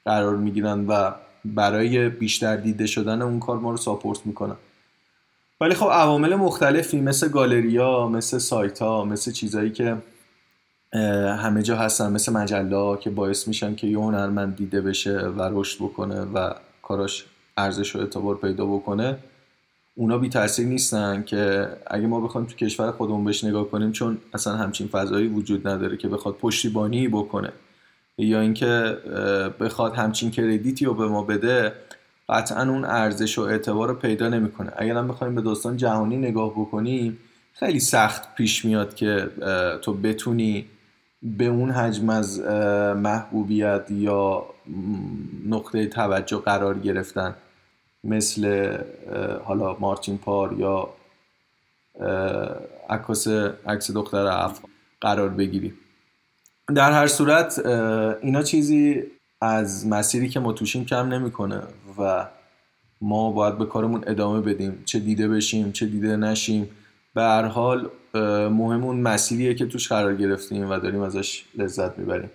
قرار 0.06 0.36
می‌گیرن 0.36 0.88
و 0.88 1.12
برای 1.46 2.10
بیشتر 2.10 2.56
دیده 2.56 2.86
شدن 2.86 3.22
اون 3.22 3.40
کار 3.40 3.60
ما 3.60 3.72
رو 3.72 3.78
ساپورت 3.78 4.20
می‌کنن. 4.26 4.56
ولی 5.62 5.74
خب 5.74 5.86
عوامل 5.86 6.36
مختلفی 6.36 7.02
مثل 7.02 7.30
گالریا 7.30 8.08
مثل 8.08 8.38
سایت 8.38 8.80
ها 8.80 9.06
مثل 9.06 9.32
چیزایی 9.32 9.72
که 9.72 9.98
همه 11.40 11.64
جا 11.64 11.76
هستن 11.76 12.12
مثل 12.12 12.34
مجله 12.34 12.98
که 12.98 13.10
باعث 13.10 13.48
میشن 13.48 13.76
که 13.76 13.88
یه 13.88 13.98
هنرمند 13.98 14.56
دیده 14.56 14.82
بشه 14.82 15.20
و 15.20 15.50
رشد 15.52 15.78
بکنه 15.78 16.22
و 16.22 16.54
کاراش 16.82 17.26
ارزش 17.58 17.96
و 17.96 18.00
اعتبار 18.00 18.36
پیدا 18.38 18.66
بکنه. 18.66 19.18
اونا 19.96 20.18
بی 20.18 20.30
تاثیر 20.30 20.68
نیستن 20.68 21.24
که 21.24 21.68
اگه 21.88 22.08
ما 22.08 22.22
بخوایم 22.22 22.48
تو 22.48 22.56
کشور 22.56 22.92
خودمون 22.92 23.26
بهش 23.26 23.44
نگاه 23.44 23.70
کنیم 23.70 23.92
چون 23.92 24.18
اصلا 24.34 24.56
همچین 24.56 24.88
فضایی 24.88 25.28
وجود 25.28 25.68
نداره 25.68 25.98
که 25.98 26.08
بخواد 26.08 26.36
پشتیبانی 26.36 27.08
بکنه. 27.08 27.52
یا 28.18 28.42
اینکه 28.42 28.98
بخواد 29.60 29.94
همچین 29.94 30.32
کردیتی 30.32 30.86
رو 30.86 30.94
به 30.94 31.08
ما 31.08 31.24
بده 31.24 31.74
قطعا 32.30 32.70
اون 32.70 32.86
ارزش 32.86 33.38
و 33.38 33.42
اعتبار 33.42 33.88
رو 33.88 33.94
پیدا 33.94 34.30
نمی‌کنه. 34.30 34.72
اگر 34.76 34.98
هم 34.98 35.08
بخوایم 35.08 35.36
به 35.36 35.42
داستان 35.42 35.78
جهانی 35.78 36.18
نگاه 36.18 36.52
بکنیم 36.52 37.18
خیلی 37.54 37.80
سخت 37.80 38.36
پیش 38.36 38.66
میاد 38.66 38.96
که 38.96 39.30
تو 39.82 39.94
بتونی 39.94 40.66
به 41.24 41.46
اون 41.46 41.72
حجم 41.72 42.10
از 42.10 42.40
محبوبیت 42.96 43.86
یا 43.90 44.46
نقطه 45.50 45.88
توجه 45.88 46.38
قرار 46.38 46.80
گرفتن 46.80 47.36
مثل 48.04 48.78
حالا 49.44 49.78
مارتین 49.80 50.18
پار 50.18 50.56
یا 50.58 50.90
عکاس 52.90 53.28
عکس 53.68 53.92
دختر 53.92 54.26
اف 54.28 54.60
قرار 55.02 55.30
بگیری 55.30 55.74
در 56.76 56.92
هر 56.92 57.08
صورت 57.08 57.60
اینا 58.22 58.44
چیزی 58.44 59.04
از 59.42 59.88
مسیری 59.88 60.30
که 60.30 60.40
ما 60.40 60.54
توشیم 60.54 60.86
کم 60.86 61.08
نمی‌کنه. 61.08 61.62
و 61.98 62.28
ما 63.02 63.32
باید 63.32 63.58
به 63.58 63.66
کارمون 63.66 64.04
ادامه 64.08 64.42
بدیم. 64.42 64.84
چه 64.86 65.00
دیده 65.00 65.28
بشیم 65.28 65.72
چه 65.72 65.86
دیده 65.86 66.16
نشیم. 66.16 66.70
به 67.14 67.22
هر 67.22 67.46
حال 67.46 67.90
مهم 68.50 68.84
اون 68.84 69.02
مسیریه 69.02 69.54
که 69.54 69.66
توش 69.66 69.88
قرار 69.88 70.16
گرفتیم 70.16 70.70
و 70.70 70.80
داریم 70.80 71.02
ازش 71.02 71.44
لذت 71.56 72.00
می‌بریم. 72.00 72.30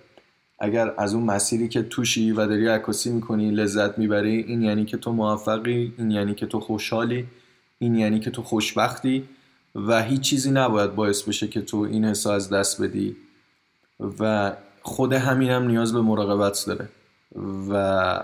اگر 0.59 0.93
از 0.97 1.13
اون 1.13 1.23
مسیری 1.23 1.67
که 1.67 1.83
توشی 1.83 2.31
و 2.31 2.47
داری 2.47 2.67
عکاسی 2.67 3.11
می‌کنی 3.11 3.51
لذت 3.51 3.97
می‌بری 3.97 4.43
این 4.43 4.61
یعنی 4.61 4.85
که 4.85 4.97
تو 4.97 5.11
موفقی 5.11 5.93
این 5.97 6.11
یعنی 6.11 6.35
که 6.35 6.45
تو 6.45 6.59
خوشحالی 6.59 7.25
این 7.79 7.95
یعنی 7.95 8.19
که 8.19 8.31
تو 8.31 8.43
خوشبختی 8.43 9.23
و 9.75 10.03
هیچ 10.03 10.21
چیزی 10.21 10.51
نباید 10.51 10.95
باعث 10.95 11.21
بشه 11.21 11.47
که 11.47 11.61
تو 11.61 11.77
این 11.77 12.05
حسا 12.05 12.33
از 12.33 12.49
دست 12.49 12.81
بدی. 12.81 13.15
و 14.19 14.53
خود 14.81 15.13
همین 15.13 15.49
هم 15.49 15.67
نیاز 15.67 15.93
به 15.93 16.01
مراقبت 16.01 16.63
داره. 16.67 16.89
و 17.69 18.23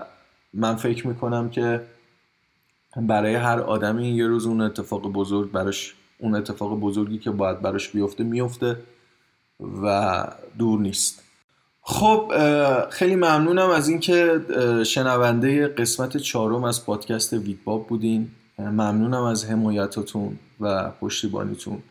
من 0.54 0.76
فکر 0.76 1.06
می‌کنم 1.06 1.50
که 1.50 1.80
برای 2.96 3.34
هر 3.34 3.60
آدمی 3.60 4.08
یه 4.08 4.26
روز 4.26 4.46
اون 4.46 4.60
اتفاق 4.60 5.12
بزرگ 5.12 5.52
براش 5.52 5.94
اون 6.18 6.34
اتفاق 6.34 6.80
بزرگی 6.80 7.18
که 7.18 7.30
باید 7.30 7.62
براش 7.62 7.88
بیفته 7.88 8.24
میفته 8.24 8.76
و 9.82 10.26
دور 10.58 10.80
نیست. 10.80 11.22
خب 11.82 12.32
خیلی 12.90 13.16
ممنونم 13.16 13.70
از 13.70 13.88
اینکه 13.88 14.40
شنونده 14.86 15.68
قسمت 15.68 16.16
چهارم 16.16 16.64
از 16.64 16.86
پادکست 16.86 17.32
ویدباب 17.32 17.86
بودین. 17.86 18.30
ممنونم 18.58 19.22
از 19.22 19.50
حمایتاتون 19.50 20.38
و 20.60 20.90
پشتیبانیتون. 20.90 21.82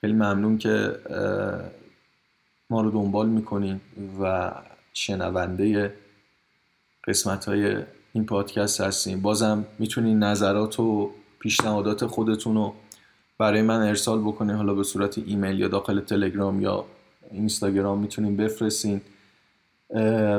خیلی 0.00 0.12
ممنون 0.12 0.58
که 0.58 0.96
ما 2.70 2.80
رو 2.80 2.90
دنبال 2.90 3.28
می‌کنین 3.28 3.80
و 4.20 4.52
شنونده 4.92 5.94
قسمت 7.06 7.44
های 7.44 7.76
این 8.12 8.26
پادکست 8.26 8.80
هستین 8.80 9.22
بازم 9.22 9.66
می‌تونین 9.78 10.18
نظرات 10.18 10.80
و 10.80 11.10
پیشنهادات 11.38 12.06
خودتون 12.06 12.54
رو 12.54 12.74
برای 13.38 13.62
من 13.62 13.82
ارسال 13.82 14.20
بکنین. 14.20 14.56
حالا 14.56 14.74
به 14.74 14.82
صورت 14.82 15.18
ایمیل 15.18 15.60
یا 15.60 15.68
داخل 15.68 16.00
تلگرام 16.00 16.60
یا 16.60 16.84
اینستاگرام 17.30 17.98
می‌تونین 17.98 18.36
بفرستین. 18.36 19.00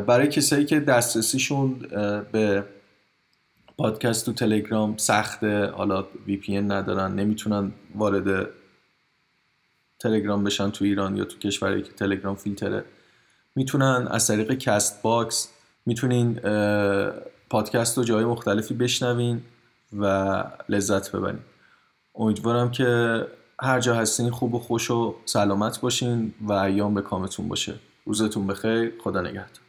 برای 0.07 0.27
کسایی 0.27 0.65
که 0.65 0.79
دسترسیشون 0.79 1.73
به 2.31 2.63
پادکست 3.77 4.25
تو 4.25 4.33
تلگرام 4.33 4.97
سخته 4.97 5.65
حالا 5.65 6.05
وی 6.27 6.37
پی 6.37 6.61
ندارن 6.61 7.15
نمی‌تونن 7.15 7.71
وارد 7.95 8.47
تلگرام 9.99 10.43
بشن 10.43 10.69
تو 10.69 10.85
ایران 10.85 11.17
یا 11.17 11.25
تو 11.25 11.37
کشوری 11.37 11.81
که 11.81 11.91
تلگرام 11.91 12.35
فیلتره 12.35 12.85
می‌تونن 13.55 14.07
از 14.11 14.27
طریق 14.27 14.53
Castbox 14.53 15.49
می‌تونین 15.87 16.39
پادکست 17.49 17.97
رو 17.97 18.03
جای 18.03 18.25
مختلفی 18.25 18.73
بشنوین 18.73 19.41
و 19.99 20.43
لذت 20.69 21.11
ببرین. 21.11 21.39
امیدوارم 22.15 22.71
که 22.71 23.21
هر 23.61 23.79
جا 23.79 23.95
هستین 23.95 24.31
خوب 24.31 24.55
و 24.55 24.59
خوش 24.59 24.91
و 24.91 25.15
سلامت 25.25 25.81
باشین 25.81 26.33
و 26.41 26.51
ایام 26.53 26.93
به 26.93 27.01
کامتون 27.01 27.47
باشه. 27.47 27.73
روزتون 28.05 28.47
بخیر. 28.47 28.93
خدا 29.03 29.21
نگهدار. 29.21 29.66